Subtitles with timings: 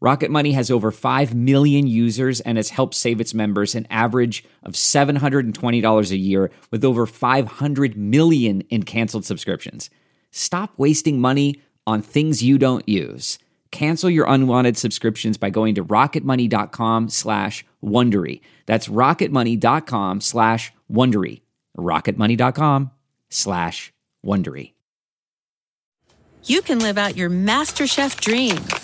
[0.00, 4.44] Rocket Money has over 5 million users and has helped save its members an average
[4.62, 9.88] of $720 a year with over 500 million in canceled subscriptions.
[10.30, 13.38] Stop wasting money on things you don't use.
[13.70, 18.40] Cancel your unwanted subscriptions by going to rocketmoney.com slash Wondery.
[18.66, 21.40] That's rocketmoney.com slash Wondery.
[21.76, 22.90] rocketmoney.com
[23.30, 23.92] slash
[24.24, 24.72] Wondery.
[26.44, 28.83] You can live out your MasterChef dreams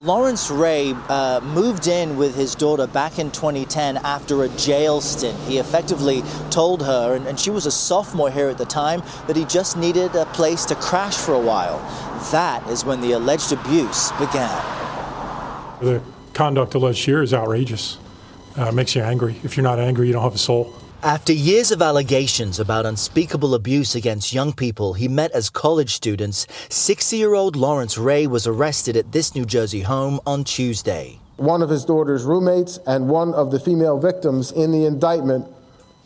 [0.00, 5.36] Lawrence Ray uh, moved in with his daughter back in 2010 after a jail stint.
[5.40, 9.34] He effectively told her, and, and, she was a sophomore here at the time, that
[9.34, 11.80] he just needed a place to crash for a while.
[12.30, 14.62] That is when the alleged abuse began.
[15.80, 16.00] The
[16.32, 17.98] conduct alleged here is outrageous.
[18.54, 19.40] Uh, makes you angry.
[19.42, 20.72] If you're not angry, you don't have a soul.
[21.04, 26.48] After years of allegations about unspeakable abuse against young people he met as college students,
[26.70, 31.20] 60 year old Lawrence Ray was arrested at this New Jersey home on Tuesday.
[31.36, 35.46] One of his daughter's roommates and one of the female victims in the indictment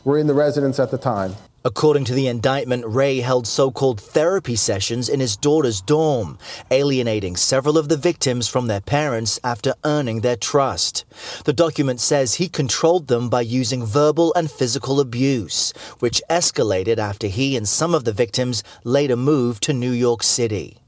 [0.04, 1.36] were in the residence at the time.
[1.64, 6.36] According to the indictment, Ray held so called therapy sessions in his daughter's dorm,
[6.72, 11.04] alienating several of the victims from their parents after earning their trust.
[11.44, 17.28] The document says he controlled them by using verbal and physical abuse, which escalated after
[17.28, 20.78] he and some of the victims later moved to New York City.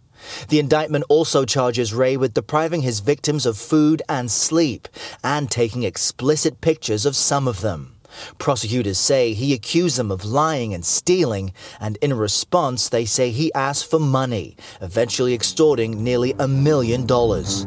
[0.49, 4.89] The indictment also charges Ray with depriving his victims of food and sleep
[5.23, 7.94] and taking explicit pictures of some of them.
[8.39, 13.53] Prosecutors say he accused them of lying and stealing, and in response, they say he
[13.55, 17.67] asked for money, eventually extorting nearly a million dollars.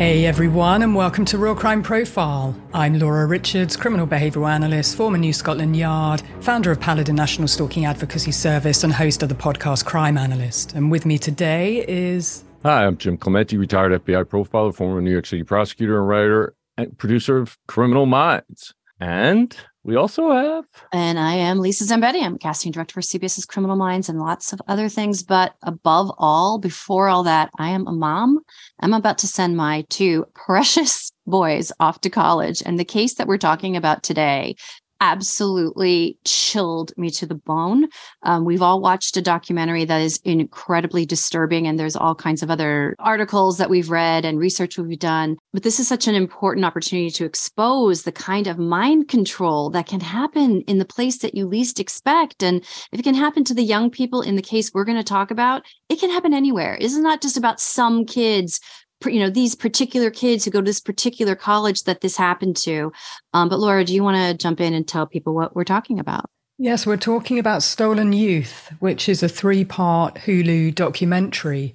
[0.00, 2.56] Hey everyone, and welcome to Real Crime Profile.
[2.72, 7.84] I'm Laura Richards, criminal behavioural analyst, former New Scotland Yard, founder of Paladin National Stalking
[7.84, 10.72] Advocacy Service, and host of the podcast Crime Analyst.
[10.72, 12.44] And with me today is.
[12.62, 16.54] Hi, I'm Jim Clemente, retired FBI profiler, former New York City prosecutor and writer,
[16.86, 18.74] producer of Criminal Minds.
[19.00, 20.66] And we also have.
[20.92, 22.22] And I am Lisa Zambetti.
[22.22, 25.22] I'm casting director for CBS's Criminal Minds and lots of other things.
[25.22, 28.40] But above all, before all that, I am a mom.
[28.80, 32.62] I'm about to send my two precious boys off to college.
[32.66, 34.56] And the case that we're talking about today
[35.00, 37.88] absolutely chilled me to the bone.
[38.22, 42.50] Um, we've all watched a documentary that is incredibly disturbing, and there's all kinds of
[42.50, 45.36] other articles that we've read and research we've done.
[45.52, 49.86] But this is such an important opportunity to expose the kind of mind control that
[49.86, 52.42] can happen in the place that you least expect.
[52.42, 52.62] And
[52.92, 55.30] if it can happen to the young people in the case we're going to talk
[55.30, 56.76] about, it can happen anywhere.
[56.80, 58.60] It's not just about some kids
[59.06, 62.92] you know these particular kids who go to this particular college that this happened to.
[63.32, 65.98] Um, but laura do you want to jump in and tell people what we're talking
[65.98, 66.26] about?
[66.58, 71.74] Yes we're talking about stolen youth which is a three part hulu documentary.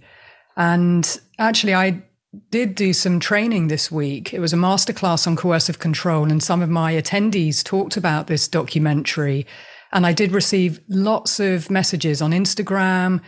[0.58, 2.04] And actually i
[2.52, 4.34] did do some training this week.
[4.34, 8.48] It was a masterclass on coercive control and some of my attendees talked about this
[8.48, 9.46] documentary.
[9.92, 13.22] And i did receive lots of messages on instagram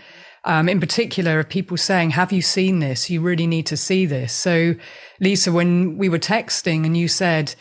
[0.48, 3.10] um, in particular of people saying, Have you seen this?
[3.10, 4.34] You really need to see this.
[4.34, 4.76] So,
[5.20, 7.54] Lisa, when we were texting and you said,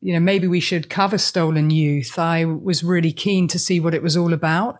[0.00, 3.94] you know, maybe we should cover stolen youth, I was really keen to see what
[3.94, 4.76] it was all about.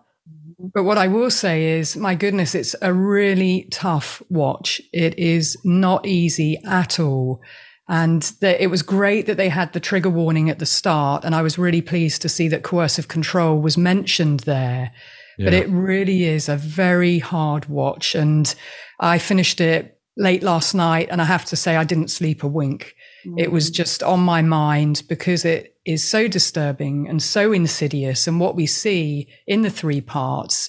[0.58, 4.80] But what I will say is, my goodness, it's a really tough watch.
[4.92, 7.42] It is not easy at all.
[7.88, 11.24] And the, it was great that they had the trigger warning at the start.
[11.24, 14.92] And I was really pleased to see that coercive control was mentioned there.
[15.40, 15.46] Yeah.
[15.46, 18.14] But it really is a very hard watch.
[18.14, 18.54] And
[18.98, 21.08] I finished it late last night.
[21.10, 22.94] And I have to say, I didn't sleep a wink.
[23.26, 23.40] Mm.
[23.40, 23.74] It was mm.
[23.74, 28.26] just on my mind because it is so disturbing and so insidious.
[28.26, 30.68] And what we see in the three parts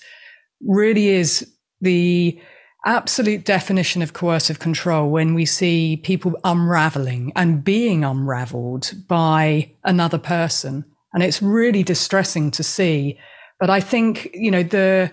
[0.66, 2.40] really is the
[2.86, 10.18] absolute definition of coercive control when we see people unraveling and being unraveled by another
[10.18, 13.20] person And it's really distressing to see.
[13.62, 15.12] But I think, you know, the,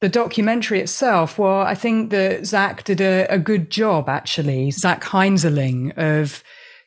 [0.00, 5.02] the documentary itself, well, I think that Zach did a, a good job, actually, Zach
[5.02, 6.44] Heinzerling, of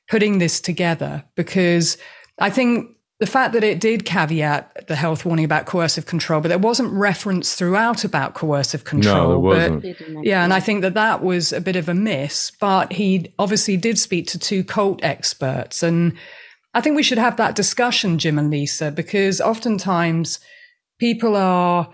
[0.09, 1.97] putting this together because
[2.39, 6.47] I think the fact that it did caveat the health warning about coercive control, but
[6.47, 9.15] there wasn't reference throughout about coercive control.
[9.15, 9.83] No, there wasn't.
[9.83, 12.51] But, yeah, and I think that that was a bit of a miss.
[12.59, 16.13] But he obviously did speak to two cult experts, and
[16.73, 20.39] I think we should have that discussion, Jim and Lisa, because oftentimes
[21.01, 21.91] people are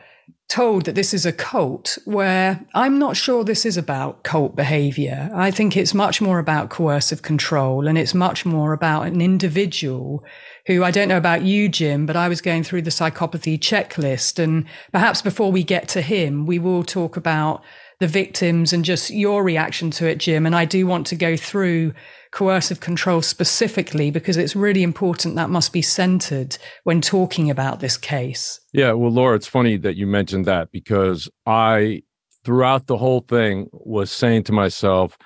[0.50, 5.30] told that this is a cult where I'm not sure this is about cult behavior.
[5.34, 10.26] I think it's much more about coercive control and it's much more about an individual
[10.66, 14.40] who I don't know about you, Jim, but I was going through the psychopathy checklist.
[14.40, 17.64] And perhaps before we get to him, we will talk about
[18.02, 20.46] the victims and just your reaction to it, Jim.
[20.46, 21.94] And I do want to go through
[22.38, 27.98] coercive control specifically because it's really important that must be centered when talking about this
[27.98, 28.60] case.
[28.74, 32.04] Yeah, well, Laura, it's funny that you mentioned that because I,
[32.46, 35.18] throughout the whole thing, was saying to myself,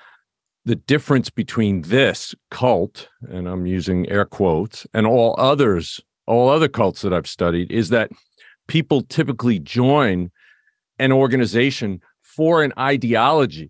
[0.64, 6.68] the difference between this cult, and I'm using air quotes, and all others, all other
[6.68, 8.10] cults that I've studied, is that
[8.68, 10.30] people typically join
[10.98, 13.68] an organization for an ideology.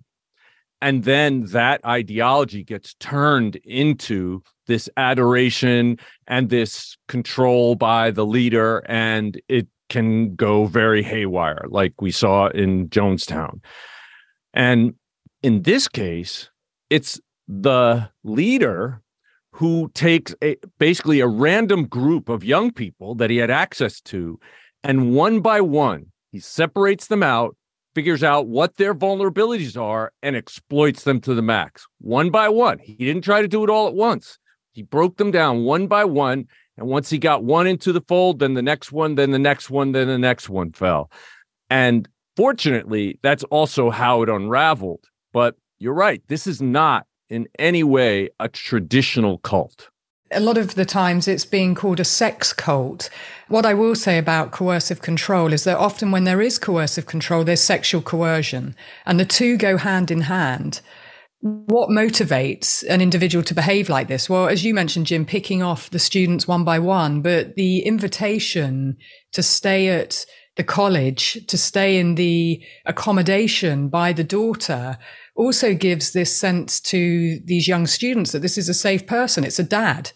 [0.82, 5.96] And then that ideology gets turned into this adoration
[6.26, 12.48] and this control by the leader, and it can go very haywire, like we saw
[12.48, 13.60] in Jonestown.
[14.52, 14.94] And
[15.44, 16.50] in this case,
[16.90, 19.02] it's the leader
[19.52, 24.40] who takes a, basically a random group of young people that he had access to
[24.82, 27.54] and one by one he separates them out
[27.94, 32.78] figures out what their vulnerabilities are and exploits them to the max one by one
[32.78, 34.38] he didn't try to do it all at once
[34.72, 36.46] he broke them down one by one
[36.78, 39.70] and once he got one into the fold then the next one then the next
[39.70, 41.10] one then the next one fell
[41.70, 46.22] and fortunately that's also how it unraveled but you're right.
[46.28, 49.88] This is not in any way a traditional cult.
[50.34, 53.10] A lot of the times it's being called a sex cult.
[53.48, 57.44] What I will say about coercive control is that often when there is coercive control,
[57.44, 58.74] there's sexual coercion,
[59.04, 60.80] and the two go hand in hand.
[61.40, 64.30] What motivates an individual to behave like this?
[64.30, 68.96] Well, as you mentioned, Jim, picking off the students one by one, but the invitation
[69.32, 70.24] to stay at
[70.56, 74.98] the college, to stay in the accommodation by the daughter,
[75.34, 79.44] also gives this sense to these young students that this is a safe person.
[79.44, 80.12] It's a dad,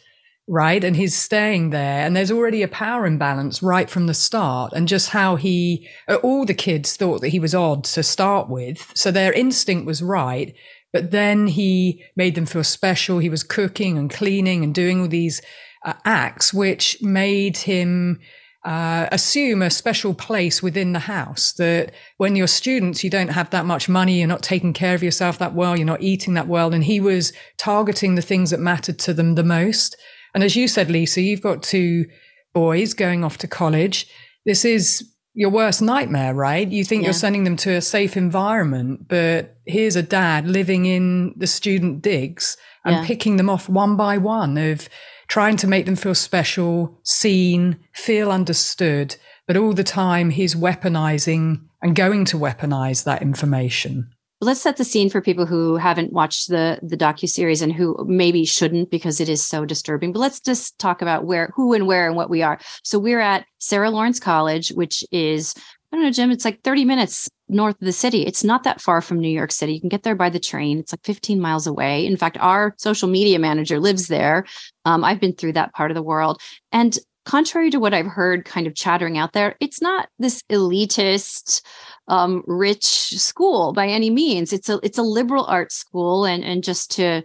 [0.49, 0.85] right?
[0.85, 2.07] And he's staying there.
[2.07, 4.73] And there's already a power imbalance right from the start.
[4.73, 5.89] And just how he,
[6.23, 8.93] all the kids thought that he was odd to start with.
[8.95, 10.55] So their instinct was right.
[10.93, 13.19] But then he made them feel special.
[13.19, 15.43] He was cooking and cleaning and doing all these
[15.85, 18.21] uh, acts, which made him
[18.65, 23.51] uh, assume a special place within the house that when you're students, you don't have
[23.51, 26.49] that much money, you're not taking care of yourself that well, you're not eating that
[26.49, 26.75] well.
[26.75, 29.97] And he was targeting the things that mattered to them the most.
[30.37, 32.05] And as you said, Lisa, you've got two
[32.53, 34.07] boys going off to college.
[34.45, 35.03] This is
[35.33, 36.69] your worst nightmare, right?
[36.69, 37.07] You think yeah.
[37.07, 42.03] you're sending them to a safe environment, but here's a dad living in the student
[42.03, 43.07] digs and yeah.
[43.07, 44.91] picking them off one by one of
[45.27, 49.17] trying to make them feel special, seen, feel understood,
[49.47, 54.11] but all the time he's weaponizing and going to weaponize that information.
[54.41, 57.97] Let's set the scene for people who haven't watched the the docu series and who
[58.07, 60.13] maybe shouldn't because it is so disturbing.
[60.13, 62.59] But let's just talk about where, who, and where, and what we are.
[62.83, 65.55] So we're at Sarah Lawrence College, which is
[65.93, 66.31] I don't know, Jim.
[66.31, 68.27] It's like 30 minutes north of the city.
[68.27, 69.73] It's not that far from New York City.
[69.73, 70.81] You can get there by the train.
[70.81, 72.05] It's like 15 miles away.
[72.05, 74.45] In fact, our social media manager lives there.
[74.85, 76.41] Um, I've been through that part of the world.
[76.73, 81.63] And contrary to what I've heard kind of chattering out there, it's not this elitist,
[82.09, 84.53] um, rich school by any means.
[84.53, 87.23] It's a it's a liberal arts school, and and just to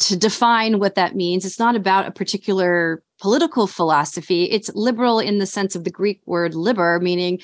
[0.00, 4.44] to define what that means, it's not about a particular political philosophy.
[4.44, 7.40] It's liberal in the sense of the Greek word liber, meaning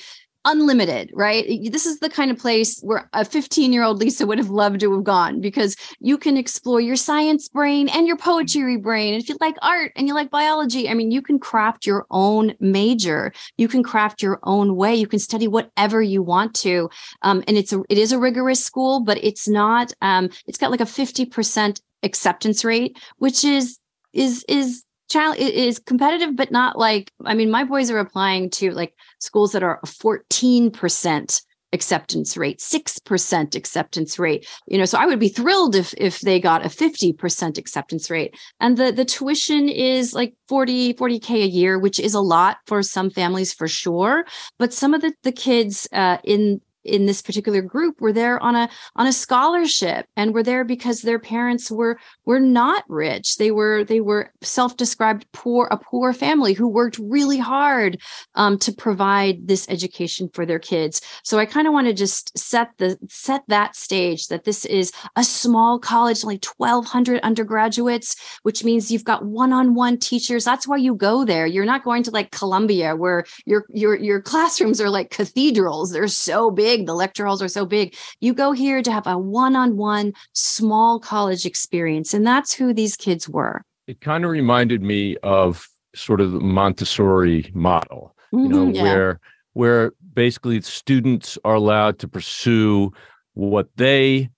[0.47, 1.45] unlimited, right?
[1.71, 4.79] This is the kind of place where a 15 year old Lisa would have loved
[4.79, 9.13] to have gone because you can explore your science brain and your poetry brain.
[9.13, 12.05] And if you like art and you like biology, I mean, you can craft your
[12.09, 13.33] own major.
[13.57, 14.95] You can craft your own way.
[14.95, 16.89] You can study whatever you want to.
[17.23, 20.71] Um, and it's a, it is a rigorous school, but it's not, um, it's got
[20.71, 23.79] like a 50% acceptance rate, which is,
[24.13, 28.71] is, is child is competitive, but not like, I mean, my boys are applying to
[28.71, 31.41] like schools that are 14%
[31.73, 34.47] acceptance rate 6% acceptance rate.
[34.67, 38.35] You know so i would be thrilled if if they got a 50% acceptance rate.
[38.59, 42.81] And the the tuition is like 40 40k a year which is a lot for
[42.81, 44.25] some families for sure.
[44.57, 48.55] But some of the the kids uh, in in this particular group were there on
[48.55, 53.37] a on a scholarship and were there because their parents were were not rich.
[53.37, 57.99] They were they were self-described poor a poor family who worked really hard
[58.35, 61.01] um, to provide this education for their kids.
[61.23, 64.91] So i kind of want to just set the set that stage that this is
[65.15, 70.43] a small college only 1200 undergraduates which means you've got one-on-one teachers.
[70.45, 71.45] That's why you go there.
[71.45, 75.91] You're not going to like columbia where your your your classrooms are like cathedrals.
[75.91, 77.95] They're so big big, the lecture halls are so big.
[78.21, 82.13] You go here to have a one on one small college experience.
[82.13, 83.63] And that's who these kids were.
[83.87, 88.83] It kind of reminded me of sort of the Montessori model, mm-hmm, you know, yeah.
[88.83, 89.19] where
[89.53, 92.91] where basically students are allowed to pursue
[93.33, 94.29] what they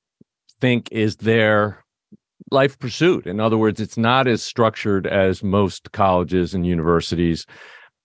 [0.62, 1.84] think is their
[2.52, 3.28] life pursuit.
[3.28, 7.46] In other words, it's not as structured as most colleges and universities.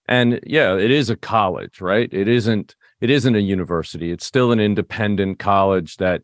[0.08, 2.12] And yeah, it is a college, right?
[2.12, 4.10] It isn't it isn't a university.
[4.10, 6.22] It's still an independent college that,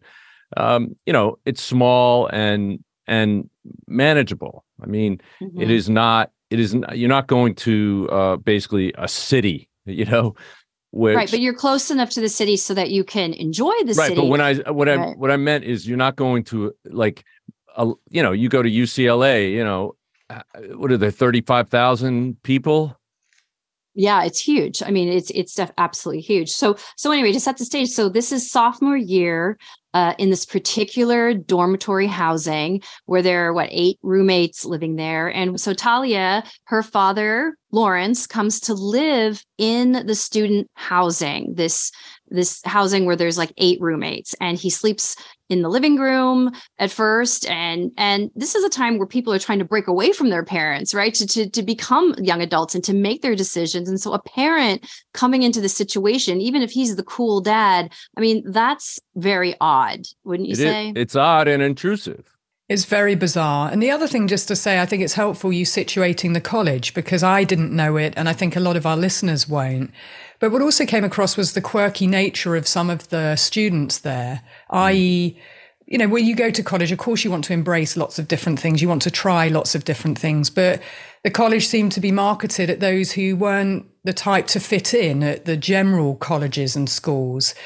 [0.56, 3.50] um, you know, it's small and and
[3.86, 4.64] manageable.
[4.82, 5.60] I mean, mm-hmm.
[5.60, 6.30] it is not.
[6.50, 6.74] It is.
[6.74, 9.68] Not, you're not going to uh, basically a city.
[9.86, 10.34] You know.
[10.92, 13.94] Which, right, but you're close enough to the city so that you can enjoy the
[13.94, 14.08] right, city.
[14.08, 14.98] Right, but when I what right.
[14.98, 17.24] I what I meant is you're not going to like,
[17.76, 19.52] a, you know, you go to UCLA.
[19.52, 19.94] You know,
[20.30, 20.42] uh,
[20.74, 21.12] what are there?
[21.12, 22.98] Five thousand people
[23.94, 24.82] yeah it's huge.
[24.82, 26.50] I mean it's it's absolutely huge.
[26.50, 29.58] So so anyway to set the stage so this is sophomore year
[29.92, 35.28] uh, in this particular dormitory housing where there are what eight roommates living there.
[35.28, 41.92] And so talia her father lawrence comes to live in the student housing this
[42.30, 45.16] this housing where there's like eight roommates and he sleeps
[45.48, 49.38] in the living room at first and and this is a time where people are
[49.38, 52.84] trying to break away from their parents right to, to, to become young adults and
[52.84, 56.96] to make their decisions and so a parent coming into the situation even if he's
[56.96, 61.48] the cool dad i mean that's very odd wouldn't you it say is, it's odd
[61.48, 62.24] and intrusive
[62.70, 63.68] it's very bizarre.
[63.68, 66.94] And the other thing, just to say, I think it's helpful you situating the college
[66.94, 69.90] because I didn't know it, and I think a lot of our listeners won't.
[70.40, 74.42] But what also came across was the quirky nature of some of the students there,
[74.70, 75.38] i.e.,
[75.86, 78.28] you know, when you go to college, of course, you want to embrace lots of
[78.28, 78.80] different things.
[78.80, 80.48] You want to try lots of different things.
[80.48, 80.80] But
[81.24, 85.24] the college seemed to be marketed at those who weren't the type to fit in
[85.24, 87.56] at the general colleges and schools.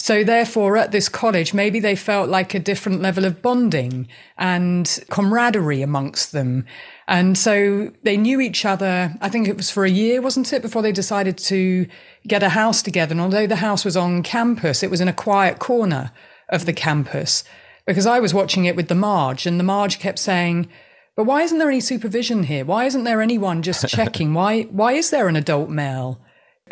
[0.00, 5.04] So therefore, at this college, maybe they felt like a different level of bonding and
[5.10, 6.66] camaraderie amongst them.
[7.08, 9.12] And so they knew each other.
[9.20, 11.88] I think it was for a year, wasn't it, before they decided to
[12.28, 13.12] get a house together.
[13.12, 16.12] And although the house was on campus, it was in a quiet corner
[16.48, 17.42] of the campus
[17.84, 20.68] because I was watching it with the Marge and the Marge kept saying,
[21.16, 22.64] but why isn't there any supervision here?
[22.64, 24.32] Why isn't there anyone just checking?
[24.32, 26.20] why, why is there an adult male?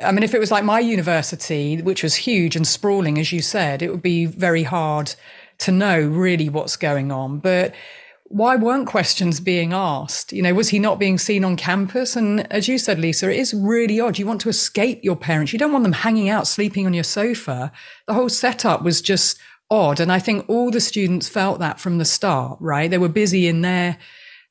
[0.03, 3.43] I mean, if it was like my university, which was huge and sprawling, as you
[3.43, 5.15] said, it would be very hard
[5.59, 7.39] to know really what's going on.
[7.39, 7.75] But
[8.29, 10.33] why weren't questions being asked?
[10.33, 12.17] You know, was he not being seen on campus?
[12.17, 14.19] And as you said, Lisa, it is really odd.
[14.19, 15.53] You want to escape your parents.
[15.53, 17.73] You don't want them hanging out, sleeping on your sofa.
[18.07, 19.39] The whole setup was just
[19.71, 20.01] odd.
[20.01, 22.91] And I think all the students felt that from the start, right?
[22.91, 23.99] They were busy in their,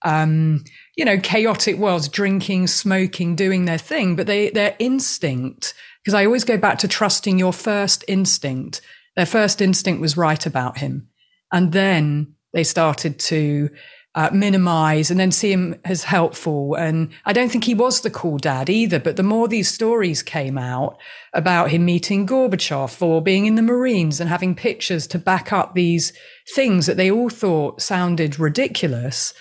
[0.03, 0.63] um,
[0.95, 5.73] you know, chaotic worlds, drinking, smoking, doing their thing, but they, their instinct,
[6.03, 8.81] because I always go back to trusting your first instinct.
[9.15, 11.09] Their first instinct was right about him.
[11.51, 13.69] And then they started to
[14.15, 16.75] uh, minimize and then see him as helpful.
[16.75, 18.99] And I don't think he was the cool dad either.
[18.99, 20.97] But the more these stories came out
[21.33, 25.75] about him meeting Gorbachev or being in the Marines and having pictures to back up
[25.75, 26.13] these
[26.55, 29.33] things that they all thought sounded ridiculous,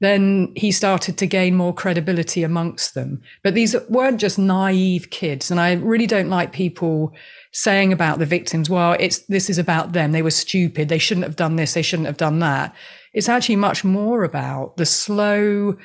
[0.00, 3.20] then he started to gain more credibility amongst them.
[3.42, 5.50] But these weren't just naive kids.
[5.50, 7.12] And I really don't like people
[7.52, 10.12] saying about the victims, well, it's, this is about them.
[10.12, 10.88] They were stupid.
[10.88, 11.74] They shouldn't have done this.
[11.74, 12.74] They shouldn't have done that.
[13.12, 15.76] It's actually much more about the slow,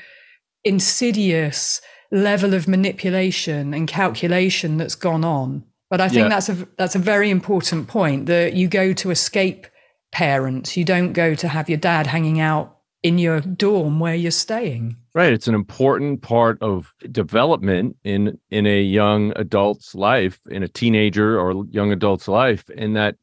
[0.63, 5.63] insidious level of manipulation and calculation that's gone on.
[5.89, 6.29] But I think yeah.
[6.29, 9.65] that's a, that's a very important point that you go to escape
[10.11, 10.77] parents.
[10.77, 14.95] You don't go to have your dad hanging out in your dorm where you're staying.
[15.13, 15.33] Right.
[15.33, 21.39] It's an important part of development in in a young adult's life, in a teenager
[21.39, 23.15] or young adult's life, in that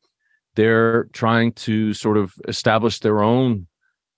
[0.54, 3.66] they're trying to sort of establish their own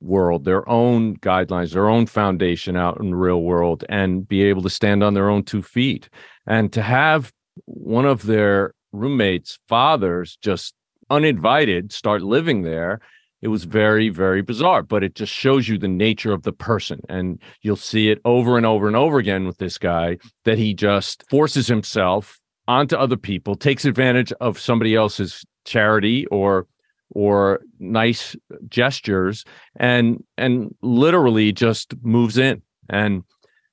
[0.00, 4.62] world, their own guidelines, their own foundation out in the real world and be able
[4.62, 6.08] to stand on their own two feet.
[6.46, 7.32] And to have
[7.66, 10.74] one of their roommates' fathers just
[11.08, 13.00] uninvited start living there,
[13.42, 14.82] it was very, very bizarre.
[14.82, 17.00] But it just shows you the nature of the person.
[17.08, 20.74] And you'll see it over and over and over again with this guy that he
[20.74, 26.66] just forces himself onto other people, takes advantage of somebody else's charity or
[27.14, 28.34] or nice
[28.68, 29.44] gestures
[29.76, 33.22] and and literally just moves in and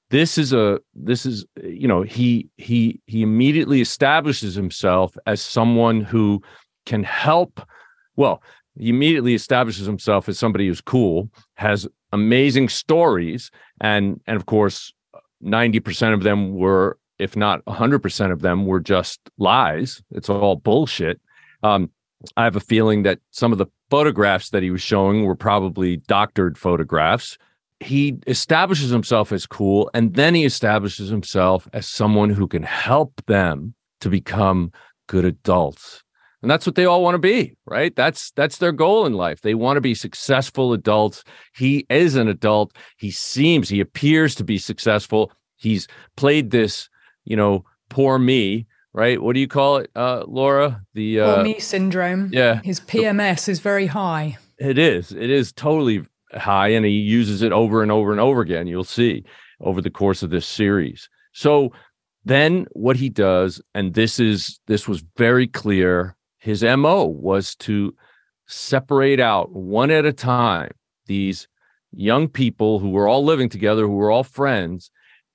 [0.10, 6.02] this is a this is you know he he he immediately establishes himself as someone
[6.02, 6.42] who
[6.86, 7.62] can help
[8.16, 8.44] well
[8.78, 14.94] he immediately establishes himself as somebody who's cool has amazing stories and and of course
[15.44, 20.02] 90% of them were if not 100% of them were just lies.
[20.12, 21.20] It's all bullshit.
[21.64, 21.92] Um,
[22.36, 25.98] i have a feeling that some of the photographs that he was showing were probably
[25.98, 27.38] doctored photographs.
[27.80, 33.22] He establishes himself as cool and then he establishes himself as someone who can help
[33.26, 34.72] them to become
[35.08, 36.04] good adults
[36.42, 37.96] and that's what they all want to be right?
[37.96, 39.42] That's that's their goal in life.
[39.42, 41.24] They want to be successful adults.
[41.54, 42.76] He is an adult.
[42.98, 45.32] He seems he appears to be successful.
[45.56, 46.90] He's played this
[47.26, 49.22] you know poor me right?
[49.22, 50.82] What do you call it uh laura?
[50.94, 52.30] The uh, poor me syndrome.
[52.32, 52.62] Yeah.
[52.64, 54.38] His pms is very high.
[54.58, 55.12] It is.
[55.12, 56.04] It is totally
[56.34, 59.24] high and he uses it over and over and over again you'll see
[59.62, 61.10] over the course of this series.
[61.34, 61.72] So
[62.26, 67.96] then what he does and this is this was very clear his mo was to
[68.48, 70.72] separate out one at a time
[71.06, 71.48] these
[71.92, 74.92] young people who were all living together who were all friends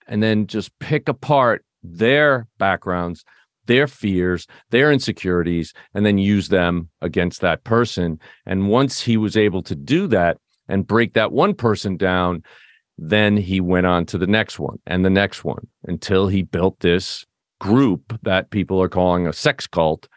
[0.06, 3.24] and then just pick apart their backgrounds
[3.66, 9.36] their fears their insecurities and then use them against that person and once he was
[9.36, 12.42] able to do that and break that one person down,
[12.96, 16.78] then he went on to the next one and the next one until he built
[16.80, 17.24] this
[17.60, 20.08] group that people are calling a sex cult.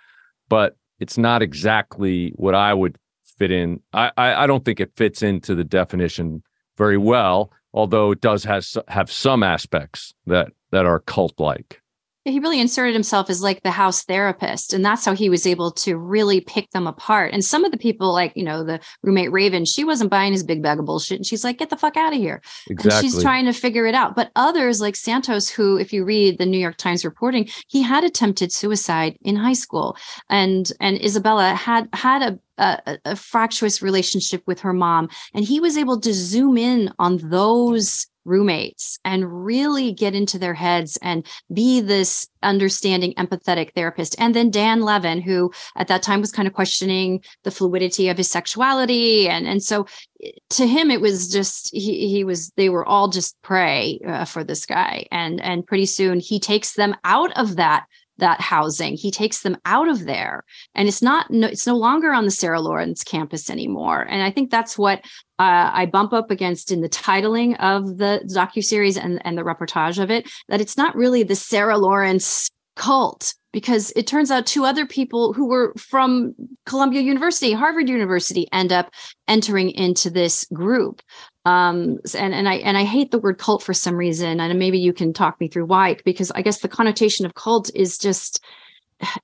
[0.50, 2.98] But it's not exactly what I would
[3.38, 3.82] fit in.
[3.94, 6.44] I, I, I don't think it fits into the definition
[6.78, 11.82] very well, although it does has have some aspects that that are cult like
[12.28, 15.72] he really inserted himself as like the house therapist and that's how he was able
[15.72, 17.34] to really pick them apart.
[17.34, 20.44] And some of the people like you know the roommate raven she wasn't buying his
[20.44, 22.42] big bag of bullshit and she's like get the fuck out of here.
[22.70, 22.92] Exactly.
[22.92, 24.16] and she's trying to figure it out.
[24.16, 28.04] But others like santos who if you read the new york times reporting he had
[28.04, 29.98] attempted suicide in high school.
[30.30, 35.60] And and isabella had had a a, a fractious relationship with her mom and he
[35.60, 41.26] was able to zoom in on those roommates and really get into their heads and
[41.52, 44.16] be this understanding, empathetic therapist.
[44.20, 48.18] And then Dan Levin, who at that time was kind of questioning the fluidity of
[48.18, 49.28] his sexuality.
[49.28, 49.88] And, and so
[50.24, 54.26] eh, to him, it was just, he, he was, they were all just prey uh,
[54.26, 55.08] for this guy.
[55.12, 57.86] And, and pretty soon he takes them out of that
[58.18, 58.96] that housing.
[58.96, 60.44] He takes them out of there,
[60.76, 61.30] and it's not.
[61.32, 64.02] No, it's no longer on the Sarah Lawrence campus anymore.
[64.02, 65.00] And I think that's what
[65.40, 69.44] uh, I bump up against in the titling of the docu series and and the
[69.44, 70.30] reportage of it.
[70.50, 75.34] That it's not really the Sarah Lawrence cult because it turns out two other people
[75.34, 76.36] who were from
[76.68, 78.92] Columbia University, Harvard University, end up
[79.28, 81.02] entering into this group.
[81.48, 84.78] Um, and and I and I hate the word cult for some reason, and maybe
[84.78, 85.96] you can talk me through why.
[86.04, 88.44] Because I guess the connotation of cult is just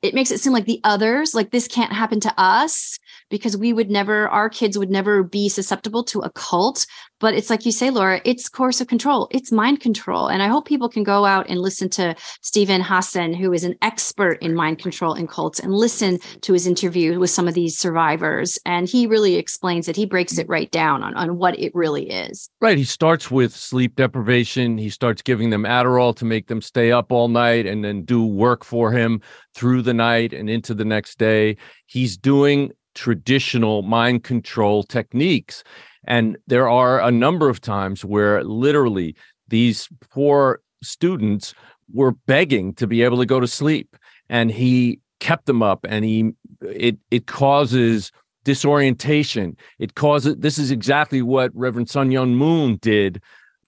[0.02, 3.74] it makes it seem like the others, like this can't happen to us because we
[3.74, 6.86] would never, our kids would never be susceptible to a cult.
[7.20, 10.28] But it's like you say, Laura, it's coercive control, it's mind control.
[10.28, 13.76] And I hope people can go out and listen to Steven Hassan, who is an
[13.82, 17.78] expert in mind control and cults, and listen to his interview with some of these
[17.78, 18.60] survivors.
[18.66, 19.96] And he really explains it.
[19.96, 22.50] He breaks it right down on, on what it really is.
[22.60, 22.78] Right.
[22.78, 24.78] He starts with sleep deprivation.
[24.78, 28.26] He starts giving them Adderall to make them stay up all night and then do
[28.26, 29.22] work for him
[29.56, 31.58] through the night and into the next day.
[31.86, 35.64] He's doing traditional mind control techniques.
[36.06, 39.16] And there are a number of times where literally
[39.48, 41.54] these poor students
[41.94, 43.96] were begging to be able to go to sleep.
[44.30, 48.12] And he kept them up and he it it causes
[48.44, 49.56] disorientation.
[49.80, 53.22] It causes this is exactly what Reverend Sun Myung Moon did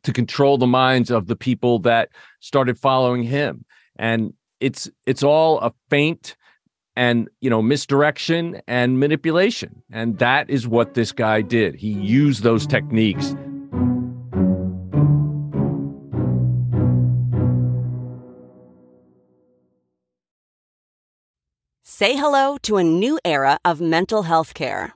[0.03, 3.65] to control the minds of the people that started following him.
[3.95, 4.33] And
[4.65, 6.35] it's it's all a feint
[6.95, 9.83] and you know misdirection and manipulation.
[9.91, 11.75] And that is what this guy did.
[11.75, 13.35] He used those techniques.
[21.83, 24.95] Say hello to a new era of mental health care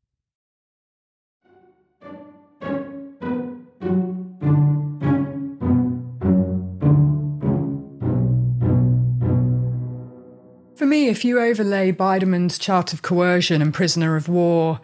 [10.81, 14.81] For me, if you overlay Biderman's chart of coercion and prisoner of war,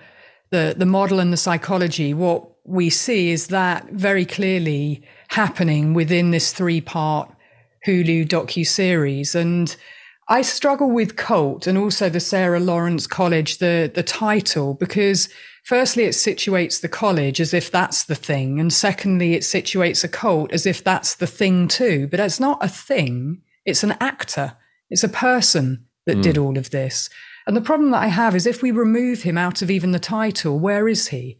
[0.51, 6.29] the, the model and the psychology, what we see is that very clearly happening within
[6.29, 7.33] this three part
[7.87, 9.33] Hulu docu series.
[9.33, 9.75] And
[10.27, 15.29] I struggle with Cult and also the Sarah Lawrence College, the, the title, because
[15.63, 18.59] firstly, it situates the college as if that's the thing.
[18.59, 22.07] And secondly, it situates a cult as if that's the thing too.
[22.07, 23.41] But it's not a thing.
[23.65, 24.57] It's an actor.
[24.91, 26.23] It's a person that mm.
[26.23, 27.09] did all of this.
[27.45, 29.99] And the problem that I have is if we remove him out of even the
[29.99, 31.39] title, where is he?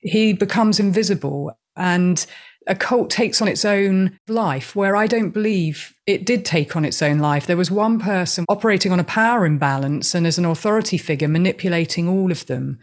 [0.00, 2.26] He becomes invisible and
[2.66, 6.84] a cult takes on its own life where I don't believe it did take on
[6.84, 7.46] its own life.
[7.46, 12.08] There was one person operating on a power imbalance and as an authority figure manipulating
[12.08, 12.78] all of them.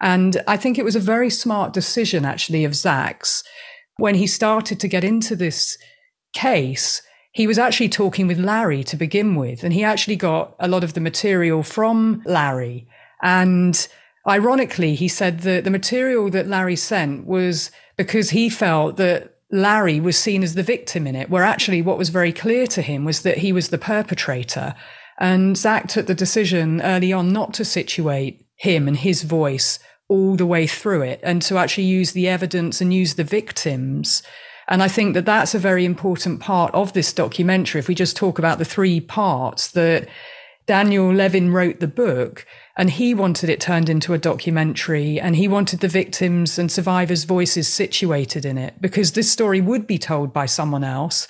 [0.00, 3.42] And I think it was a very smart decision actually of Zach's
[3.96, 5.78] when he started to get into this
[6.32, 7.02] case
[7.34, 10.84] he was actually talking with Larry to begin with, and he actually got a lot
[10.84, 12.86] of the material from Larry.
[13.22, 13.88] And
[14.26, 19.98] ironically, he said that the material that Larry sent was because he felt that Larry
[19.98, 23.04] was seen as the victim in it, where actually what was very clear to him
[23.04, 24.76] was that he was the perpetrator.
[25.18, 30.36] And Zach took the decision early on not to situate him and his voice all
[30.36, 34.22] the way through it and to actually use the evidence and use the victims
[34.68, 37.78] and I think that that's a very important part of this documentary.
[37.78, 40.08] If we just talk about the three parts that
[40.66, 42.46] Daniel Levin wrote the book
[42.76, 47.24] and he wanted it turned into a documentary and he wanted the victims and survivors'
[47.24, 51.28] voices situated in it because this story would be told by someone else.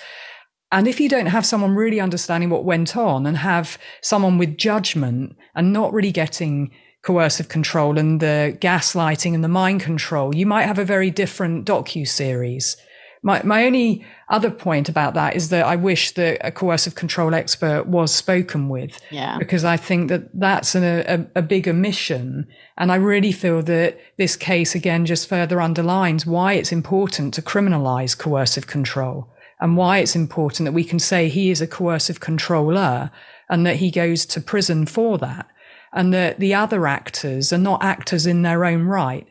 [0.71, 4.57] And if you don't have someone really understanding what went on and have someone with
[4.57, 6.71] judgment and not really getting
[7.03, 11.67] coercive control and the gaslighting and the mind control, you might have a very different
[11.67, 12.77] docu series.
[13.25, 17.35] My, my only other point about that is that I wish that a coercive control
[17.35, 19.01] expert was spoken with.
[19.11, 19.39] Yeah.
[19.39, 22.47] Because I think that that's an, a, a big omission.
[22.77, 27.43] And I really feel that this case again just further underlines why it's important to
[27.43, 32.21] criminalize coercive control and why it's important that we can say he is a coercive
[32.21, 33.11] controller
[33.49, 35.47] and that he goes to prison for that
[35.95, 39.27] and that the other actors are not actors in their own right.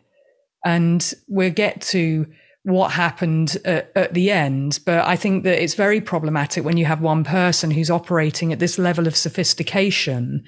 [0.66, 2.26] And we'll get to
[2.63, 4.80] what happened at, at, the end.
[4.86, 8.60] But I think that it's very problematic when you have one person who's operating at
[8.60, 10.43] this level of sophistication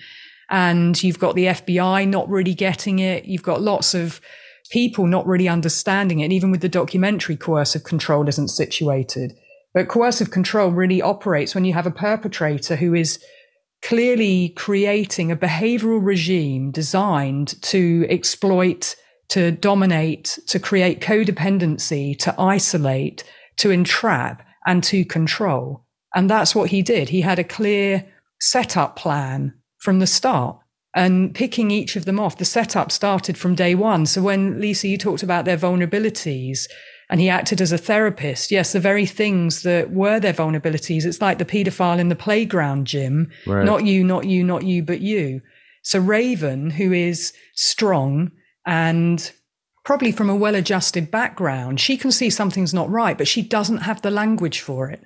[0.49, 3.25] and you've got the FBI not really getting it.
[3.25, 4.21] You've got lots of
[4.69, 6.25] people not really understanding it.
[6.25, 9.34] And even with the documentary, coercive control isn't situated.
[9.73, 13.21] But coercive control really operates when you have a perpetrator who is
[13.82, 18.95] clearly creating a behavioral regime designed to exploit
[19.30, 23.24] to dominate, to create codependency, to isolate,
[23.58, 25.86] to entrap, and to control.
[26.14, 27.10] And that's what he did.
[27.10, 28.06] He had a clear
[28.40, 30.58] setup plan from the start
[30.96, 32.38] and picking each of them off.
[32.38, 34.06] The setup started from day one.
[34.06, 36.68] So when Lisa, you talked about their vulnerabilities
[37.10, 41.06] and he acted as a therapist, yes, the very things that were their vulnerabilities.
[41.06, 43.30] It's like the paedophile in the playground, Jim.
[43.46, 43.66] Right.
[43.66, 45.42] Not you, not you, not you, but you.
[45.84, 48.32] So Raven, who is strong,
[48.65, 49.32] and
[49.84, 53.80] probably from a well adjusted background, she can see something's not right, but she doesn't
[53.80, 55.06] have the language for it.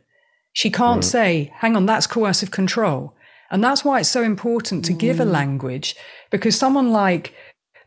[0.53, 1.05] She can't mm.
[1.05, 3.15] say, hang on, that's coercive control.
[3.51, 4.97] And that's why it's so important to mm.
[4.97, 5.31] give a mm.
[5.31, 5.95] language
[6.31, 7.33] because someone like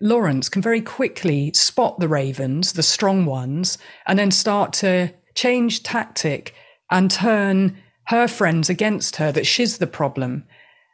[0.00, 5.82] Lawrence can very quickly spot the ravens, the strong ones, and then start to change
[5.82, 6.54] tactic
[6.90, 10.44] and turn her friends against her, that she's the problem.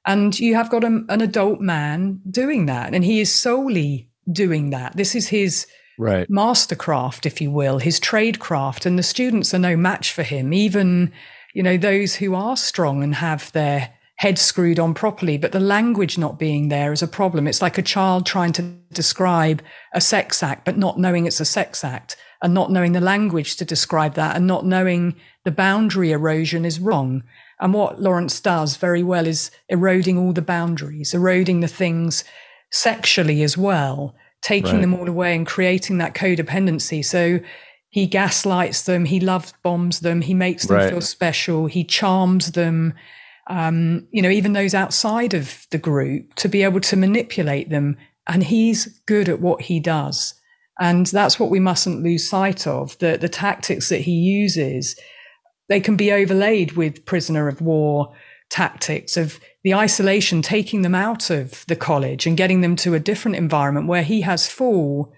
[0.06, 2.94] And you have got a, an adult man doing that.
[2.94, 4.96] And he is solely doing that.
[4.96, 5.66] This is his
[5.98, 6.28] right.
[6.28, 8.86] mastercraft, if you will, his tradecraft.
[8.86, 10.52] And the students are no match for him.
[10.52, 11.12] Even
[11.54, 15.60] you know, those who are strong and have their head screwed on properly, but the
[15.60, 17.46] language not being there is a problem.
[17.46, 18.62] It's like a child trying to
[18.92, 19.62] describe
[19.92, 23.56] a sex act, but not knowing it's a sex act and not knowing the language
[23.56, 27.22] to describe that and not knowing the boundary erosion is wrong.
[27.60, 32.22] And what Lawrence does very well is eroding all the boundaries, eroding the things
[32.70, 34.80] sexually as well, taking right.
[34.80, 37.04] them all away and creating that codependency.
[37.04, 37.40] So
[37.90, 40.90] he gaslights them, he love bombs them, he makes them right.
[40.90, 42.94] feel special, he charms them.
[43.48, 47.96] Um, you know, even those outside of the group to be able to manipulate them.
[48.26, 50.34] And he's good at what he does.
[50.78, 52.96] And that's what we mustn't lose sight of.
[52.98, 54.96] The, the tactics that he uses,
[55.68, 58.14] they can be overlaid with prisoner of war
[58.50, 63.00] tactics of the isolation, taking them out of the college and getting them to a
[63.00, 65.12] different environment where he has full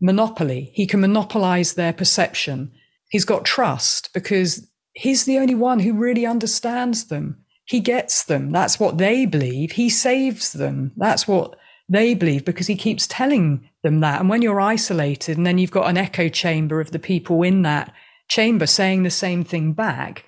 [0.00, 0.70] monopoly.
[0.74, 2.72] He can monopolize their perception.
[3.08, 7.42] He's got trust because he's the only one who really understands them.
[7.64, 8.50] He gets them.
[8.50, 9.72] That's what they believe.
[9.72, 10.92] He saves them.
[10.96, 11.56] That's what
[11.88, 14.20] they believe because he keeps telling them that.
[14.20, 17.62] And when you're isolated and then you've got an echo chamber of the people in
[17.62, 17.92] that
[18.28, 20.24] chamber saying the same thing back,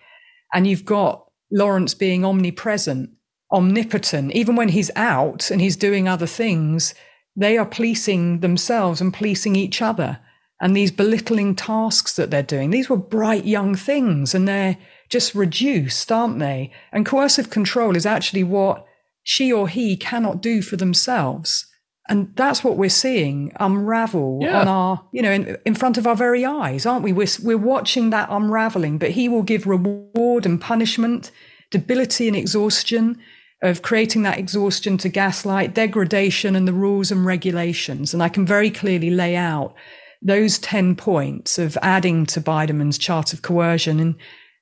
[0.52, 3.10] and you've got Lawrence being omnipresent,
[3.52, 6.94] omnipotent, even when he's out and he's doing other things,
[7.36, 10.18] they are policing themselves and policing each other.
[10.60, 14.76] And these belittling tasks that they're doing, these were bright young things and they're
[15.08, 16.72] just reduced, aren't they?
[16.92, 18.84] And coercive control is actually what
[19.22, 21.64] she or he cannot do for themselves.
[22.08, 24.60] And that's what we're seeing unravel yeah.
[24.60, 27.12] on our, you know, in, in front of our very eyes, aren't we?
[27.12, 31.30] We're, we're watching that unraveling, but he will give reward and punishment,
[31.70, 33.20] debility and exhaustion
[33.62, 38.14] of creating that exhaustion to gaslight, degradation and the rules and regulations.
[38.14, 39.74] And I can very clearly lay out
[40.22, 44.00] those 10 points of adding to Biderman's chart of coercion.
[44.00, 44.14] And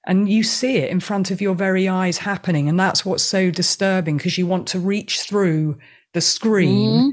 [0.06, 2.68] and you see it in front of your very eyes happening.
[2.68, 5.78] And that's what's so disturbing because you want to reach through
[6.12, 7.09] the screen mm-hmm.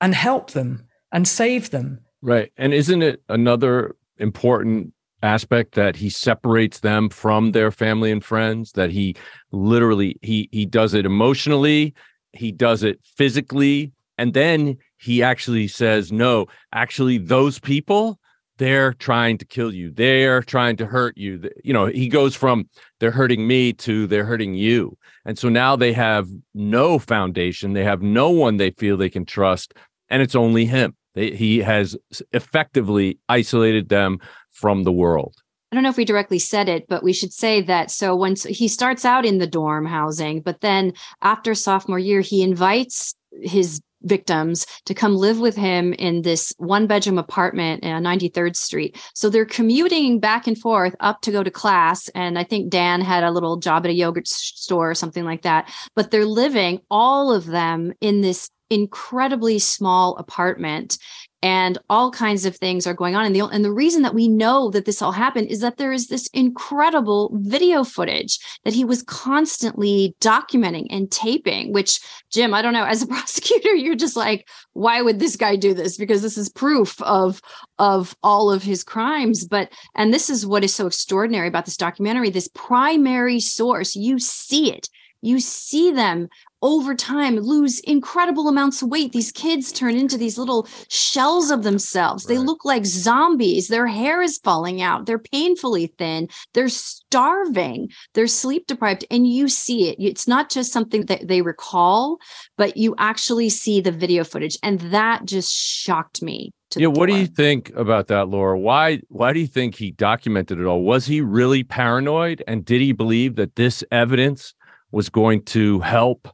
[0.00, 2.00] and help them and save them.
[2.20, 2.50] Right.
[2.56, 4.92] And isn't it another important
[5.24, 9.16] aspect that he separates them from their family and friends that he
[9.50, 11.94] literally he he does it emotionally
[12.32, 18.18] he does it physically and then he actually says no actually those people
[18.56, 19.90] they're trying to kill you.
[19.90, 21.50] They're trying to hurt you.
[21.64, 22.68] You know he goes from
[23.00, 24.96] they're hurting me to they're hurting you.
[25.24, 27.72] And so now they have no foundation.
[27.72, 29.74] They have no one they feel they can trust
[30.08, 30.94] and it's only him.
[31.14, 31.96] They, he has
[32.32, 34.18] effectively isolated them
[34.54, 35.34] from the world
[35.74, 37.90] I don't know if we directly said it, but we should say that.
[37.90, 42.44] So once he starts out in the dorm housing, but then after sophomore year, he
[42.44, 48.54] invites his victims to come live with him in this one bedroom apartment on 93rd
[48.54, 48.96] Street.
[49.14, 52.06] So they're commuting back and forth up to go to class.
[52.10, 55.42] And I think Dan had a little job at a yogurt store or something like
[55.42, 55.72] that.
[55.96, 60.98] But they're living, all of them, in this incredibly small apartment
[61.44, 63.26] and all kinds of things are going on.
[63.26, 65.92] And the, and the reason that we know that this all happened is that there
[65.92, 72.62] is this incredible video footage that he was constantly documenting and taping, which, Jim, I
[72.62, 75.98] don't know, as a prosecutor, you're just like, why would this guy do this?
[75.98, 77.42] Because this is proof of,
[77.78, 79.44] of all of his crimes.
[79.44, 84.18] But, and this is what is so extraordinary about this documentary this primary source, you
[84.18, 84.88] see it
[85.24, 86.28] you see them
[86.64, 89.12] over time lose incredible amounts of weight.
[89.12, 92.24] These kids turn into these little shells of themselves.
[92.24, 92.34] Right.
[92.34, 93.68] They look like zombies.
[93.68, 95.04] Their hair is falling out.
[95.04, 96.28] They're painfully thin.
[96.54, 97.90] They're starving.
[98.14, 99.04] They're sleep deprived.
[99.10, 99.96] And you see it.
[100.00, 102.18] It's not just something that they recall,
[102.56, 104.56] but you actually see the video footage.
[104.62, 106.50] And that just shocked me.
[106.74, 108.58] yeah, what do you think about that, Laura?
[108.58, 110.80] Why why do you think he documented it all?
[110.80, 112.42] Was he really paranoid?
[112.48, 114.54] And did he believe that this evidence
[114.90, 116.28] was going to help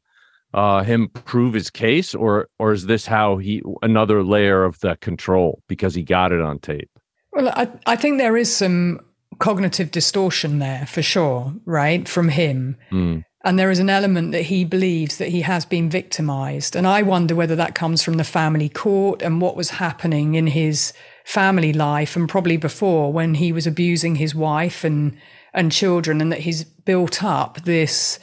[0.52, 4.96] uh, him prove his case, or or is this how he another layer of the
[4.96, 6.90] control because he got it on tape?
[7.32, 9.00] Well, I I think there is some
[9.38, 12.76] cognitive distortion there for sure, right, from him.
[12.90, 13.24] Mm.
[13.42, 16.76] And there is an element that he believes that he has been victimized.
[16.76, 20.48] And I wonder whether that comes from the family court and what was happening in
[20.48, 20.92] his
[21.24, 25.16] family life and probably before when he was abusing his wife and
[25.54, 28.18] and children and that he's built up this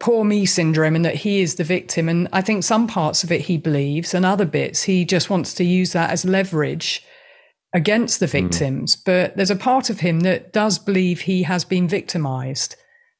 [0.00, 2.08] poor me syndrome and that he is the victim.
[2.08, 5.54] And I think some parts of it he believes, and other bits he just wants
[5.54, 7.04] to use that as leverage
[7.72, 8.32] against the hmm.
[8.32, 8.96] victims.
[8.96, 9.04] Mm.
[9.04, 12.74] But there's a part of him that does believe he has been victimized.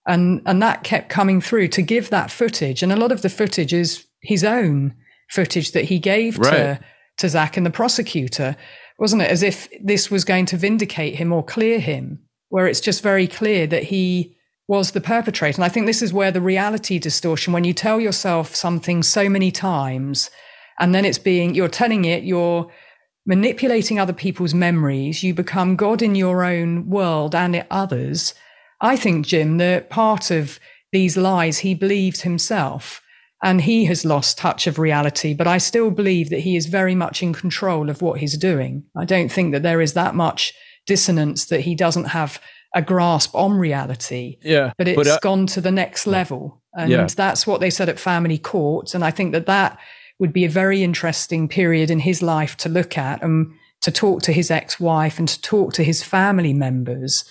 [0.06, 2.82] And, and that kept coming through to give that footage.
[2.82, 4.94] And a lot of the footage is his own
[5.28, 6.50] footage that he gave right.
[6.50, 6.80] to,
[7.18, 8.56] to Zach and the prosecutor,
[8.98, 9.30] wasn't it?
[9.30, 13.28] As if this was going to vindicate him or clear him, where it's just very
[13.28, 14.36] clear that he
[14.70, 15.56] was the perpetrator.
[15.56, 19.28] And I think this is where the reality distortion, when you tell yourself something so
[19.28, 20.30] many times,
[20.78, 22.70] and then it's being, you're telling it, you're
[23.26, 28.32] manipulating other people's memories, you become God in your own world and others.
[28.80, 30.60] I think, Jim, that part of
[30.92, 33.02] these lies he believes himself
[33.42, 35.34] and he has lost touch of reality.
[35.34, 38.84] But I still believe that he is very much in control of what he's doing.
[38.96, 40.54] I don't think that there is that much
[40.86, 42.40] dissonance that he doesn't have
[42.74, 44.38] a grasp on reality.
[44.42, 44.72] Yeah.
[44.78, 46.62] But it's but, uh, gone to the next level.
[46.74, 47.06] And yeah.
[47.06, 48.94] that's what they said at family court.
[48.94, 49.78] And I think that that
[50.18, 54.22] would be a very interesting period in his life to look at and to talk
[54.22, 57.24] to his ex wife and to talk to his family members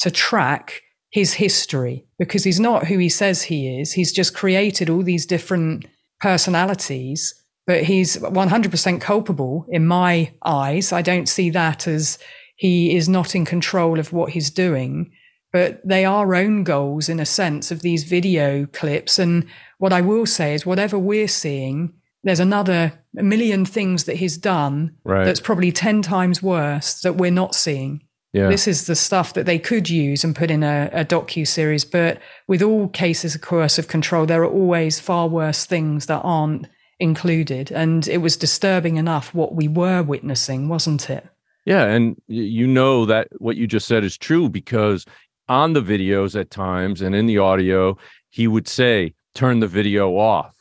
[0.00, 3.92] to track his history because he's not who he says he is.
[3.92, 5.86] He's just created all these different
[6.20, 7.34] personalities,
[7.66, 10.92] but he's 100% culpable in my eyes.
[10.92, 12.18] I don't see that as
[12.62, 15.10] he is not in control of what he's doing,
[15.52, 19.18] but they are own goals in a sense of these video clips.
[19.18, 19.48] And
[19.78, 24.94] what I will say is, whatever we're seeing, there's another million things that he's done
[25.02, 25.24] right.
[25.24, 28.04] that's probably 10 times worse that we're not seeing.
[28.32, 28.46] Yeah.
[28.46, 31.84] This is the stuff that they could use and put in a, a docu series.
[31.84, 36.68] But with all cases of coercive control, there are always far worse things that aren't
[37.00, 37.72] included.
[37.72, 41.26] And it was disturbing enough what we were witnessing, wasn't it?
[41.64, 45.04] Yeah, and you know that what you just said is true because
[45.48, 47.96] on the videos at times and in the audio,
[48.30, 50.56] he would say, "Turn the video off,"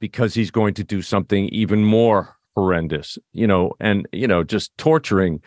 [0.00, 3.18] because he's going to do something even more horrendous.
[3.32, 5.42] You know, and you know, just torturing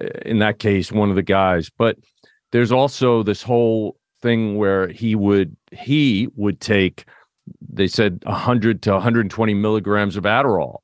[0.00, 1.96] eh, in that case one of the guys but
[2.52, 7.04] there's also this whole thing where he would he would take
[7.72, 10.78] they said 100 to 120 milligrams of adderall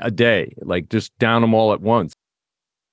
[0.00, 2.11] a day like just down them all at once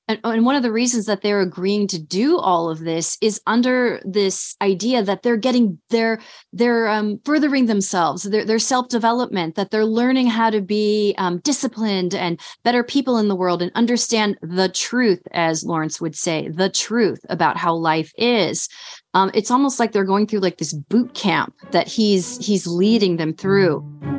[0.09, 3.39] and, and one of the reasons that they're agreeing to do all of this is
[3.45, 6.19] under this idea that they're getting they're
[6.51, 8.23] they're um, furthering themselves.
[8.23, 13.27] Their, their self-development that they're learning how to be um, disciplined and better people in
[13.27, 18.11] the world and understand the truth as lawrence would say the truth about how life
[18.17, 18.67] is.
[19.13, 23.17] Um, it's almost like they're going through like this boot camp that he's he's leading
[23.17, 24.18] them through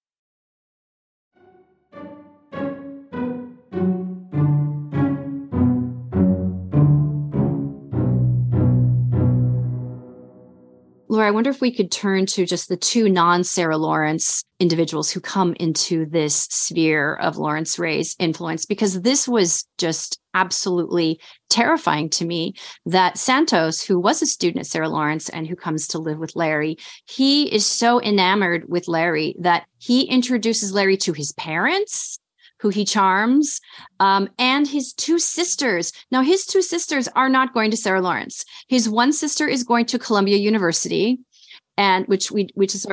[11.11, 15.11] Laura, I wonder if we could turn to just the two non Sarah Lawrence individuals
[15.11, 21.19] who come into this sphere of Lawrence Ray's influence, because this was just absolutely
[21.49, 22.53] terrifying to me
[22.85, 26.37] that Santos, who was a student at Sarah Lawrence and who comes to live with
[26.37, 32.20] Larry, he is so enamored with Larry that he introduces Larry to his parents
[32.61, 33.59] who he charms,
[33.99, 35.91] um, and his two sisters.
[36.11, 38.45] Now, his two sisters are not going to Sarah Lawrence.
[38.67, 41.19] His one sister is going to Columbia University,
[41.77, 42.85] and which we which is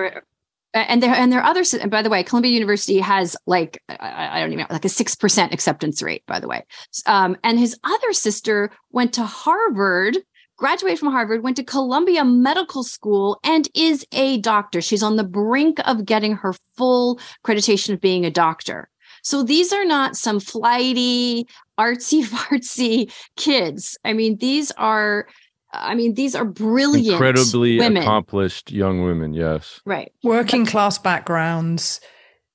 [0.74, 4.40] and their and their other and by the way columbia university has like i, I
[4.40, 6.64] don't even know like a 6% acceptance rate by the way
[7.06, 10.18] um, and his other sister went to harvard
[10.56, 15.24] graduated from harvard went to columbia medical school and is a doctor she's on the
[15.24, 18.88] brink of getting her full accreditation of being a doctor
[19.28, 21.46] so these are not some flighty,
[21.78, 23.98] artsy fartsy kids.
[24.02, 25.26] I mean, these are
[25.70, 28.02] I mean, these are brilliant, incredibly women.
[28.02, 29.34] accomplished young women.
[29.34, 29.82] Yes.
[29.84, 30.10] Right.
[30.22, 32.00] Working class backgrounds,